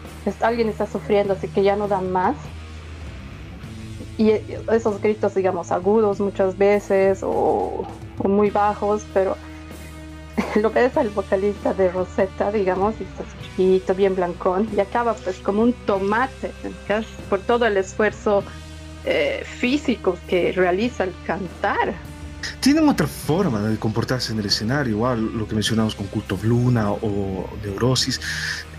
[0.41, 2.35] alguien está sufriendo, así que ya no dan más.
[4.17, 4.31] Y
[4.71, 7.87] esos gritos, digamos, agudos muchas veces o,
[8.23, 9.37] muy bajos, pero
[10.61, 15.37] lo ves al vocalista de Rosetta, digamos, y está chiquito, bien blancón, y acaba pues
[15.37, 16.51] como un tomate,
[17.29, 18.43] por todo el esfuerzo
[19.05, 21.95] eh, físico que realiza al cantar.
[22.59, 26.43] Tienen otra forma de comportarse en el escenario, igual lo que mencionamos con Cult of
[26.43, 28.19] Luna o Neurosis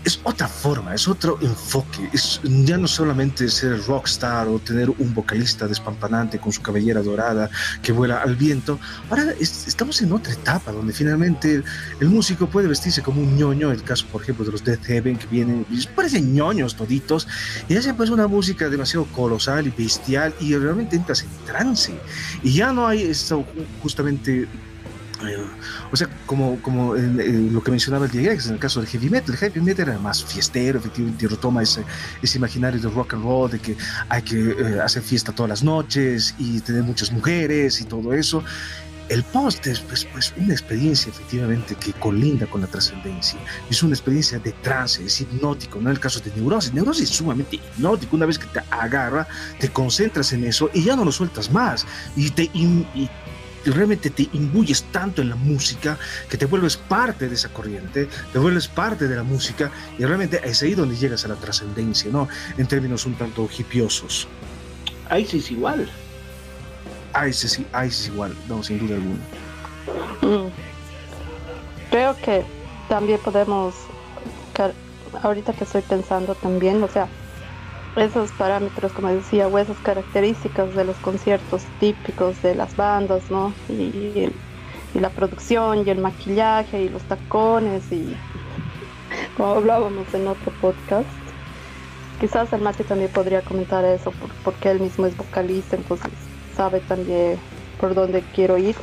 [0.09, 2.09] es otra forma, es otro enfoque.
[2.11, 7.47] Es ya no solamente ser rockstar o tener un vocalista despampanante con su cabellera dorada
[7.83, 8.79] que vuela al viento.
[9.09, 11.63] Ahora estamos en otra etapa donde finalmente
[11.99, 13.71] el, músico puede vestirse como un ñoño.
[13.71, 17.27] El caso, por ejemplo, de los Death Heaven que vienen parecen ñoños toditos
[17.67, 21.93] y hacen pues una música demasiado colosal y bestial y realmente entras en trance.
[22.41, 23.45] Y ya no hay eso
[23.83, 24.47] justamente
[25.91, 29.31] o sea, como, como lo que mencionaba el Diegex en el caso del heavy metal,
[29.31, 31.83] el heavy metal era más fiestero, efectivamente retoma ese,
[32.21, 33.75] ese imaginario de rock and roll, de que
[34.07, 38.43] hay que eh, hacer fiesta todas las noches y tener muchas mujeres y todo eso.
[39.09, 43.39] El post es pues, pues, una experiencia efectivamente que colinda con la trascendencia.
[43.67, 46.73] Es una experiencia de trance, es hipnótico, no en el caso de neurosis.
[46.73, 48.15] Neurosis es sumamente hipnótico.
[48.15, 49.27] Una vez que te agarra,
[49.59, 51.87] te concentras en eso y ya no lo sueltas más.
[52.15, 53.09] Y, te, y
[53.71, 55.97] realmente te imbuyes tanto en la música
[56.29, 60.39] que te vuelves parte de esa corriente, te vuelves parte de la música y realmente
[60.43, 62.27] es ahí donde llegas a la trascendencia, ¿no?
[62.57, 64.27] En términos un tanto hipiosos.
[65.27, 65.89] sí es igual.
[67.27, 69.19] ISIS, es igual, no, sin duda alguna.
[70.21, 70.51] Mm.
[71.89, 72.43] Creo que
[72.87, 73.73] también podemos,
[75.23, 77.07] ahorita que estoy pensando también, o sea,
[77.95, 83.53] esos parámetros, como decía, o esas características de los conciertos típicos de las bandas, ¿no?
[83.67, 84.29] Y,
[84.93, 88.15] la producción, y el maquillaje, y los tacones, y
[89.37, 91.09] como hablábamos en otro podcast.
[92.19, 94.11] Quizás el Mati también podría comentar eso,
[94.43, 96.11] porque él mismo es vocalista, entonces
[96.55, 97.39] sabe también
[97.79, 98.75] por dónde quiero ir.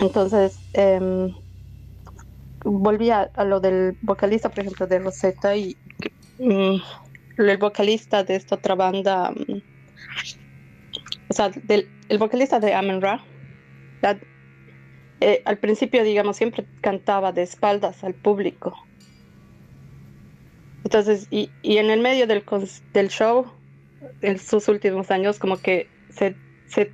[0.00, 1.32] Entonces, eh,
[2.64, 5.76] volví a, lo del vocalista, por ejemplo, de Rosetta y
[6.38, 6.76] mm,
[7.48, 9.62] el vocalista de esta otra banda, mm,
[11.28, 13.24] o sea, del, el vocalista de Amen Ra,
[15.22, 18.74] eh, al principio, digamos, siempre cantaba de espaldas al público.
[20.82, 22.42] Entonces, y, y en el medio del,
[22.94, 23.46] del show,
[24.22, 26.34] en sus últimos años, como que se
[26.70, 26.92] se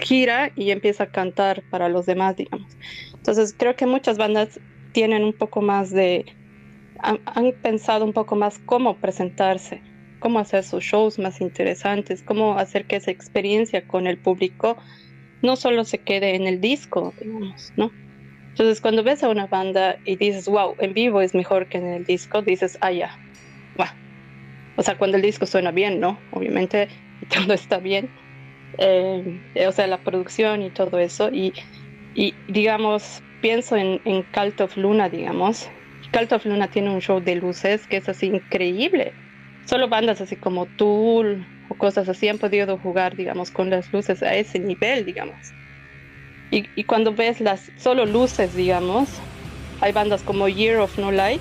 [0.00, 2.72] gira y empieza a cantar para los demás, digamos.
[3.14, 4.60] Entonces creo que muchas bandas
[4.92, 6.26] tienen un poco más de,
[7.02, 9.82] han, pensado un poco más cómo presentarse,
[10.18, 14.82] cómo hacer sus shows más interesantes, cómo hacer que esa experiencia con el público
[15.42, 17.96] no solo se quede en el disco, digamos, ¿no?
[18.54, 21.88] Entonces cuando ves a una banda y dices, wow, en vivo es mejor que en
[21.88, 23.12] el disco, dices, ah, ya,
[24.76, 26.26] O sea, cuando el disco suena bien, ¿no?
[26.30, 26.88] Obviamente
[27.28, 28.12] todo está bien
[28.78, 31.30] eh, o sea, la producción y todo eso.
[31.32, 31.54] Y,
[32.14, 35.70] y digamos, pienso en, en Cult of Luna, digamos.
[36.12, 39.12] Cult of Luna tiene un show de luces que es así increíble.
[39.66, 44.22] Solo bandas así como Tool o cosas así han podido jugar, digamos, con las luces
[44.22, 45.52] a ese nivel, digamos.
[46.50, 49.08] Y, cuando ves las solo luces, digamos,
[49.80, 51.40] hay bandas como Year of No Light,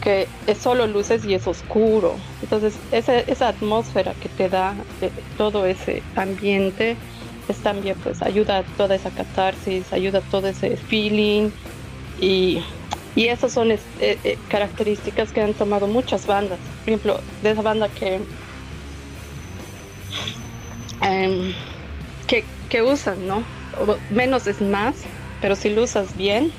[0.00, 2.14] que es solo luces y es oscuro.
[2.40, 6.96] Entonces, esa, esa atmósfera que te da eh, todo ese ambiente
[7.48, 11.50] es también, pues, ayuda a toda esa catarsis, ayuda a todo ese feeling
[12.22, 12.62] y,
[13.16, 16.58] y esas son eh, eh, características que han tomado muchas bandas.
[16.84, 18.20] Por ejemplo, de esa banda que,
[21.02, 21.52] em,
[22.26, 23.42] que, que usan, ¿no?
[24.10, 24.96] menos es más,
[25.40, 26.52] pero si lo usas bien,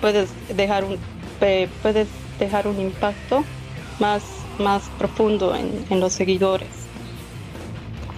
[0.00, 0.98] puedes dejar un,
[1.82, 3.44] puedes dejar un impacto
[3.98, 4.22] más,
[4.58, 6.68] más profundo en, los seguidores.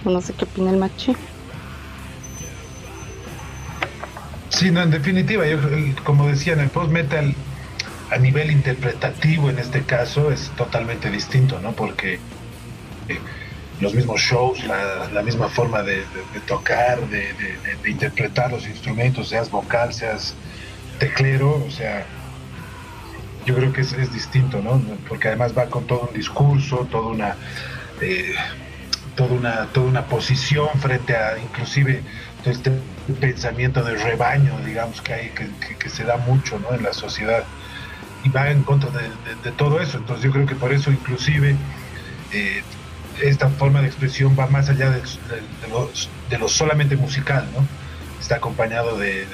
[0.03, 1.15] No sé qué opina el machi.
[4.51, 5.57] Sí, no, en definitiva, yo
[6.03, 7.33] como decía, en el post-metal
[8.11, 11.71] a nivel interpretativo en este caso es totalmente distinto, ¿no?
[11.71, 12.19] Porque
[13.07, 13.19] eh,
[13.79, 16.03] los mismos shows, la, misma forma de,
[16.45, 17.33] tocar, de,
[17.85, 20.35] interpretar los instrumentos, seas vocal, seas
[20.99, 22.05] teclero, o sea,
[23.45, 24.79] yo creo que es, es, distinto, ¿no?
[25.07, 27.35] Porque además va con todo un discurso, toda una,
[28.01, 28.35] eh,
[29.15, 32.03] toda una, toda una posición frente a inclusive
[32.45, 32.71] este
[33.19, 36.73] pensamiento de rebaño, digamos, que hay, que, se da mucho, ¿no?
[36.75, 37.43] En la sociedad
[38.23, 39.97] y va en contra de, todo eso.
[39.97, 41.55] Entonces yo creo que por eso inclusive
[42.31, 42.63] eh,
[43.21, 45.01] esta forma de expresión va más allá de,
[46.29, 47.65] de, lo, solamente musical, ¿no?
[48.19, 49.25] Está acompañado de,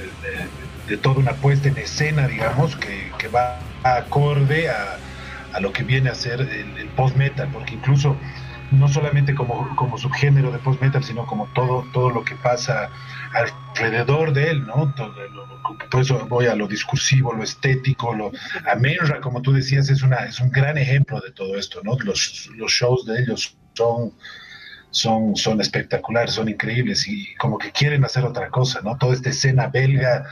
[1.01, 4.97] toda una puesta en escena, digamos, que, que va acorde a,
[5.59, 8.15] lo que viene a ser el, post-metal, porque incluso
[8.71, 12.89] no solamente como, como subgénero de post-metal, sino como todo, todo lo que pasa
[13.33, 14.93] alrededor de él, ¿no?
[15.91, 18.31] por eso voy a lo discursivo, lo estético, lo
[18.71, 21.97] Amenra, como tú decías, es una es un gran ejemplo de todo esto, ¿no?
[21.99, 24.13] Los, shows de ellos son
[24.89, 28.97] son, son espectaculares, son increíbles y como que quieren hacer otra cosa, ¿no?
[28.97, 30.25] Toda esta escena belga,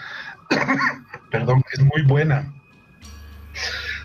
[1.31, 2.51] perdón, es muy buena.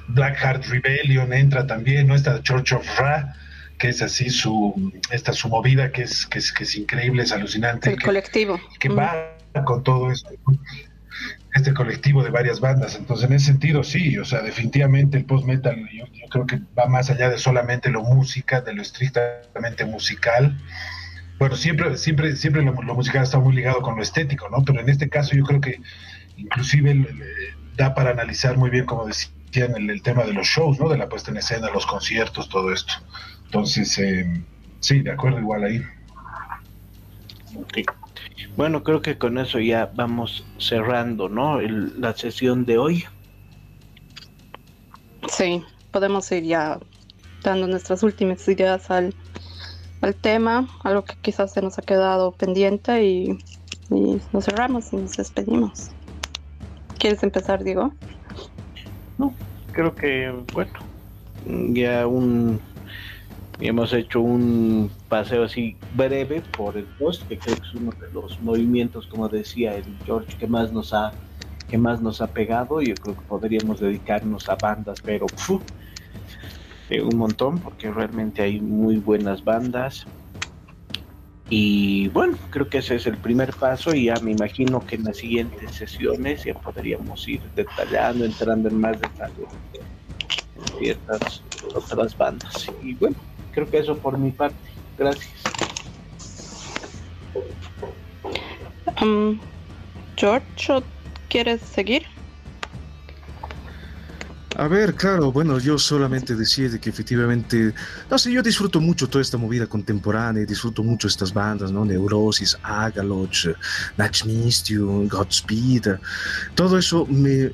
[0.08, 2.14] Blackheart Rebellion entra también, ¿no?
[2.14, 3.34] Esta Church of Ra,
[3.80, 7.32] que es así su, esta su movida que es, que es, que es increíble, es
[7.32, 7.90] alucinante.
[7.90, 8.60] El colectivo.
[8.78, 10.28] Que va con todo esto,
[11.54, 12.94] este colectivo de varias bandas.
[12.96, 17.08] Entonces, en ese sentido, sí, o sea, definitivamente el post-metal yo, creo que va más
[17.08, 20.60] allá de solamente lo música, de lo estrictamente musical.
[21.38, 24.62] bueno, siempre, siempre, siempre lo, musical está muy ligado con lo estético, ¿no?
[24.62, 25.80] Pero en este caso yo creo que
[26.36, 27.06] inclusive
[27.76, 30.90] da para analizar muy bien, como decían, el, el, tema de los shows, ¿no?
[30.90, 32.92] De la puesta en escena, los conciertos, todo esto.
[33.50, 34.24] Entonces, eh,
[34.78, 35.82] sí, de acuerdo, igual ahí.
[38.56, 41.60] Bueno, creo que con eso ya vamos cerrando, ¿no?
[41.60, 43.04] la sesión de hoy.
[45.28, 46.78] Sí, podemos ir ya
[47.42, 49.12] dando nuestras últimas ideas al,
[50.00, 53.36] al tema, algo que quizás se nos ha quedado pendiente y,
[53.90, 55.90] y nos cerramos y nos despedimos.
[57.00, 57.92] ¿Quieres empezar, Diego?
[59.18, 59.34] No,
[59.72, 60.72] creo que, bueno,
[61.72, 62.60] ya un
[63.66, 68.10] hemos hecho un paseo así breve por el post, que creo que es uno de
[68.12, 71.12] los movimientos, como decía el George, que más nos ha,
[71.68, 72.80] que más nos ha pegado.
[72.80, 75.26] Yo creo que podríamos dedicarnos a bandas, pero
[76.88, 80.06] eh, un montón, porque realmente hay muy buenas bandas.
[81.52, 85.04] Y bueno, creo que ese es el primer paso y ya me imagino que en
[85.04, 89.46] las siguientes sesiones ya podríamos ir detallando, entrando en más detalle
[90.54, 91.42] en ciertas
[91.74, 92.70] otras bandas.
[92.84, 93.16] Y bueno,
[93.52, 94.56] creo que eso por mi parte.
[94.98, 95.28] Gracias.
[99.00, 99.38] Um,
[100.16, 100.82] George,
[101.28, 102.06] ¿quieres seguir?
[104.56, 107.72] A ver, claro, bueno, yo solamente decía de que efectivamente,
[108.10, 111.84] no sé, yo disfruto mucho toda esta movida contemporánea, disfruto mucho estas bandas, ¿no?
[111.84, 113.46] Neurosis, Agaloch,
[113.96, 115.98] Nachmistium, Godspeed,
[116.54, 117.52] todo eso me,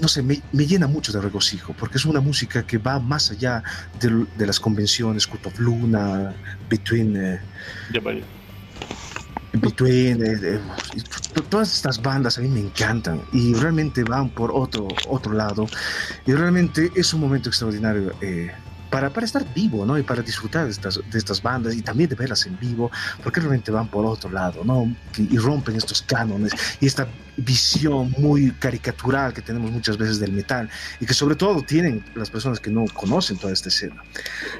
[0.00, 3.62] no sé, me, llena mucho de regocijo, porque es una música que va más allá
[4.00, 6.34] de, las convenciones, Cult of Luna,
[6.68, 7.16] Between...
[7.16, 7.40] Eh,
[9.54, 10.60] Between, eh, eh,
[11.50, 15.66] todas estas bandas a mí me encantan y realmente van por otro, otro lado
[16.26, 18.14] y realmente es un momento extraordinario
[18.92, 19.98] para, para estar vivo, ¿no?
[19.98, 22.90] Y para disfrutar de estas, de estas bandas y también de verlas en vivo,
[23.24, 24.94] porque realmente van por otro lado, ¿no?
[25.16, 30.68] y rompen estos cánones y esta visión muy caricatural que tenemos muchas veces del metal
[31.00, 34.02] y que sobre todo tienen las personas que no conocen toda esta escena.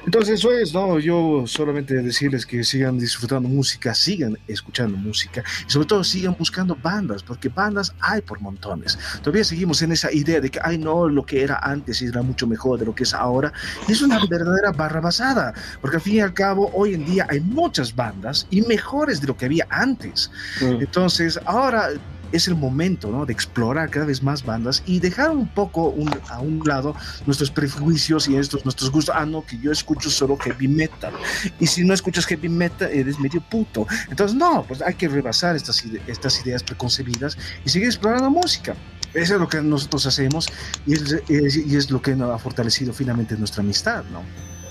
[0.05, 0.97] Entonces eso es, ¿no?
[0.99, 6.75] Yo solamente decirles que sigan disfrutando música, sigan escuchando música y sobre todo sigan buscando
[6.75, 8.97] bandas, porque bandas hay por montones.
[9.21, 12.47] Todavía seguimos en esa idea de que, ay no, lo que era antes era mucho
[12.47, 13.53] mejor de lo que es ahora.
[13.87, 17.27] Y es una verdadera barra basada, porque al fin y al cabo hoy en día
[17.29, 20.31] hay muchas bandas y mejores de lo que había antes.
[20.61, 20.81] Mm.
[20.81, 21.89] Entonces ahora
[22.33, 23.25] es el momento ¿no?
[23.25, 25.95] de explorar cada vez más bandas y dejar un poco
[26.29, 29.15] a un lado nuestros prejuicios y estos, nuestros gustos.
[29.15, 31.13] Ah, no, que yo escucho solo heavy metal.
[31.59, 33.85] Y si no escuchas heavy metal, eres medio puto.
[34.09, 38.75] Entonces, no, pues hay que rebasar estas, estas ideas preconcebidas y seguir explorando música.
[39.13, 40.47] Eso es lo que nosotros hacemos
[40.87, 44.23] y es, y es lo que nos ha fortalecido finalmente nuestra amistad, ¿no?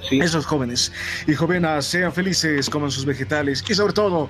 [0.08, 0.18] Sí.
[0.18, 0.90] Esos jóvenes
[1.28, 4.28] y jóvenes sean felices, coman sus vegetales y sobre todo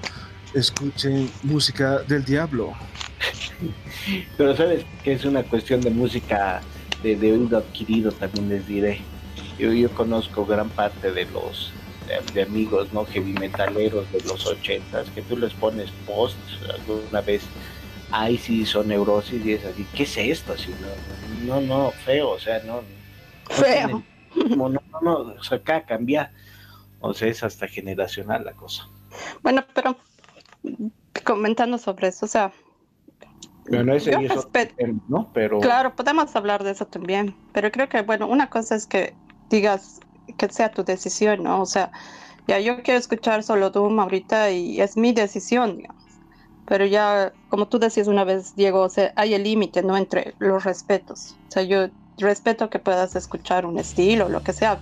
[0.54, 2.72] escuchen música del diablo.
[4.36, 6.60] Pero sabes que es una cuestión de música
[7.02, 9.00] de, oído adquirido, también les diré.
[9.58, 11.72] Yo, yo conozco gran parte de los
[12.34, 16.36] de, amigos no heavy metaleros de los ochentas que tú les pones post
[16.68, 17.42] alguna vez
[18.10, 20.74] ay sí son neurosis y es así qué es esto así
[21.44, 22.82] no no, feo o sea no,
[23.48, 24.02] feo.
[24.34, 26.32] no, no no o sea acá cambia
[27.00, 28.88] o sea es hasta generacional la cosa.
[29.42, 29.96] Bueno pero
[31.24, 32.52] comentando sobre eso o sea
[35.08, 35.30] ¿no?
[35.32, 35.60] Pero...
[35.60, 39.14] Claro, podemos hablar de eso también, pero creo que, bueno, una cosa es que
[39.50, 40.00] digas
[40.36, 41.60] que sea tu decisión, ¿no?
[41.60, 41.92] O sea,
[42.48, 46.02] ya yo quiero escuchar solo Doom ahorita y es mi decisión, digamos.
[46.66, 49.96] Pero ya, como tú decías una vez, Diego, o sea, hay el límite, ¿no?
[49.96, 51.36] Entre los respetos.
[51.48, 51.88] O sea, yo
[52.18, 54.78] respeto que puedas escuchar un estilo, lo que sea.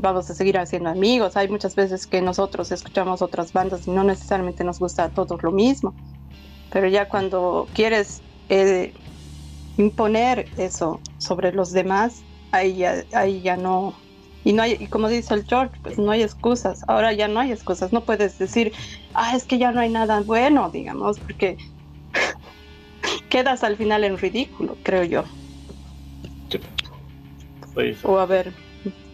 [0.00, 1.36] Vamos a seguir haciendo amigos.
[1.36, 5.42] Hay muchas veces que nosotros escuchamos otras bandas y no necesariamente nos gusta a todos
[5.42, 5.94] lo mismo.
[6.72, 8.92] Pero ya cuando quieres eh,
[9.76, 12.22] imponer eso sobre los demás,
[12.52, 13.94] ahí ya, ahí ya no,
[14.44, 17.40] y no hay, y como dice el George, pues no hay excusas, ahora ya no
[17.40, 18.72] hay excusas, no puedes decir,
[19.14, 21.56] ah, es que ya no hay nada bueno, digamos, porque
[23.30, 25.24] quedas al final en ridículo, creo yo.
[27.72, 28.52] Pues, o a ver,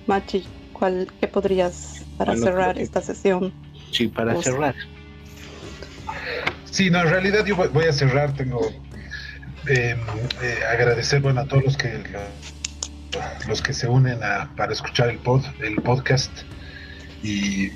[0.07, 0.45] Machi,
[0.81, 3.53] ¿cuál, ¿qué podrías para cerrar esta sesión?
[3.93, 4.75] Sí, para cerrar.
[6.65, 8.59] Sí, no, en realidad yo voy a cerrar, tengo
[9.69, 9.95] eh,
[10.43, 12.03] eh, agradecer bueno a todos los que
[13.47, 16.31] los que se unen a, para escuchar el pod, el podcast
[17.23, 17.71] y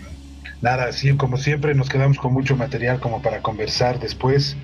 [0.62, 4.56] nada, así como siempre nos quedamos con mucho material como para conversar después.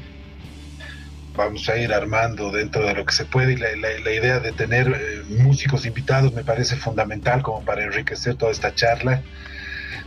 [1.41, 3.69] Vamos a ir armando dentro de lo que se puede y la,
[4.05, 8.75] la, idea de tener eh, músicos invitados me parece fundamental como para enriquecer toda esta
[8.75, 9.23] charla.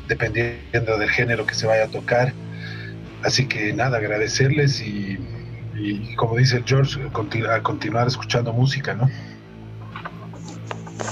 [0.08, 2.34] dependiendo del género que se vaya a tocar.
[3.24, 5.18] Así que nada, agradecerles y,
[6.18, 7.02] como dice el George,
[7.50, 9.10] a continuar escuchando música, ¿no?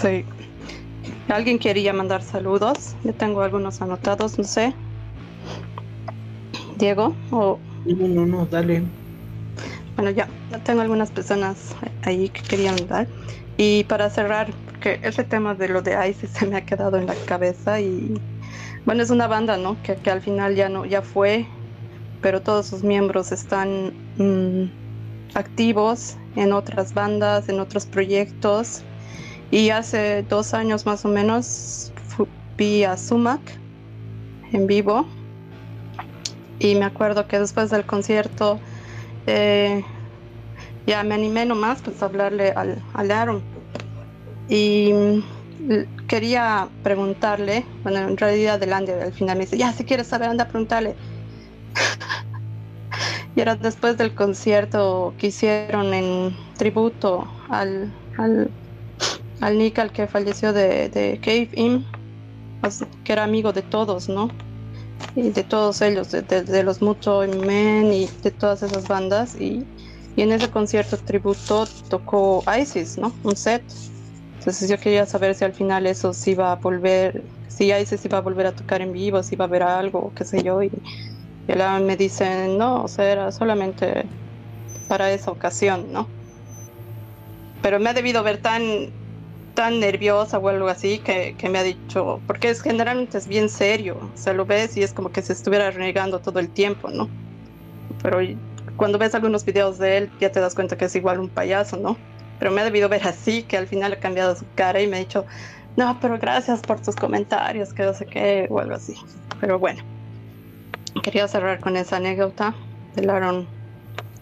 [0.04, 0.24] Sí.
[1.30, 2.96] ¿Alguien quería mandar saludos?
[3.04, 4.76] Yo tengo algunos anotados, no sé.
[6.78, 7.58] Diego o...
[7.86, 8.84] No, no, no, dale.
[10.02, 10.28] Bueno, ya,
[10.64, 13.08] tengo algunas personas ahí que querían dar.
[13.56, 17.06] Y para cerrar, porque ese tema de lo de ISIS se me ha quedado en
[17.06, 18.20] la cabeza y
[18.84, 19.80] bueno, es una banda, ¿no?
[19.84, 21.46] Que, que al final ya no, ya fue,
[22.20, 28.82] pero todos sus miembros están mm, activos en otras bandas, en otros proyectos.
[29.52, 31.92] Y hace dos años más o menos
[32.58, 33.40] vi a Sumac
[34.52, 35.06] en vivo.
[36.58, 38.60] Y me acuerdo que después del concierto
[39.28, 39.84] eh,
[40.88, 43.42] ya me animé nomás pues a hablarle al, al Aaron.
[44.50, 50.08] Y mm, quería preguntarle, bueno, en realidad delante al final me dice, ya si quieres
[50.08, 50.96] saber, anda a preguntarle.
[53.36, 58.50] y era después del concierto que hicieron en tributo al, al,
[59.40, 61.86] al Nick, al que falleció de, de Cave In,
[63.04, 64.30] que era amigo de todos, ¿no?
[65.16, 69.36] Y de todos ellos, de, de, los Mucho Men y de todas esas bandas.
[69.36, 69.66] Y,
[70.16, 73.14] y en ese concierto tributo tocó Isis, ¿no?
[73.24, 73.64] Un set.
[74.40, 78.18] Entonces yo quería saber si al final eso sí iba a volver, si Isis iba
[78.18, 80.64] a volver a tocar en vivo, si iba a haber algo, qué sé yo.
[80.64, 80.72] Y,
[81.48, 84.06] y me dicen, no, o sea, era solamente
[84.88, 86.08] para esa ocasión, ¿no?
[87.62, 88.62] Pero me ha debido ver tan
[89.62, 93.48] tan nerviosa o algo así que, que, me ha dicho, porque es generalmente es bien
[93.48, 96.90] serio, o sea, lo ves y es como que se estuviera renegando todo el tiempo,
[96.90, 97.08] ¿no?
[98.02, 98.18] Pero
[98.76, 101.78] cuando ves algunos videos de él ya te das cuenta que es igual un payaso,
[101.78, 101.96] ¿no?
[102.40, 104.96] Pero me ha debido ver así, que al final ha cambiado su cara y me
[104.96, 105.28] ha dicho,
[105.78, 108.96] no, pero gracias por tus comentarios, que no sé qué, o algo así.
[109.40, 109.84] Pero bueno,
[111.04, 112.56] quería cerrar con esa anécdota
[112.96, 113.48] de Aaron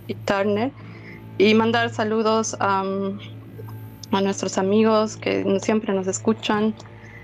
[0.06, 0.74] y Turner
[1.38, 2.84] y mandar saludos a
[4.12, 6.74] a nuestros amigos que siempre nos escuchan,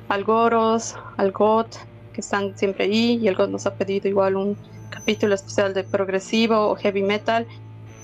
[0.08, 1.76] al Goros, al GOT,
[2.14, 4.58] que están siempre ahí, y el GOT nos ha pedido igual un
[4.90, 7.48] capítulo especial de progresivo o heavy metal.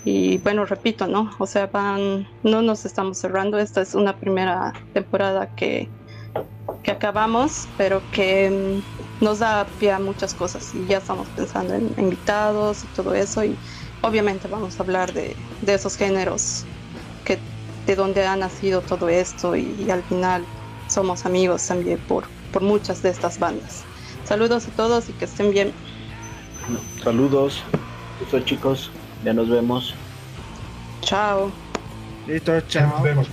[0.03, 1.31] Y bueno, repito, ¿no?
[1.37, 5.89] O sea, van, no nos estamos cerrando, esta es una primera temporada que,
[6.81, 11.75] que acabamos, pero que mm, nos da pie a muchas cosas y ya estamos pensando
[11.75, 13.55] en invitados y todo eso y
[14.01, 16.65] obviamente vamos a hablar de, de esos géneros
[17.91, 20.45] de dónde ha nacido todo esto y, al final
[20.87, 22.23] somos amigos también por,
[22.53, 23.83] por muchas de estas bandas.
[24.23, 25.73] Saludos a todos y que estén bien.
[27.03, 27.63] Saludos.
[28.25, 28.91] Eso chicos,
[29.25, 29.93] ya nos vemos.
[31.01, 31.51] Chao.
[32.27, 32.91] Listo, chao.
[32.91, 33.27] Nos vemos,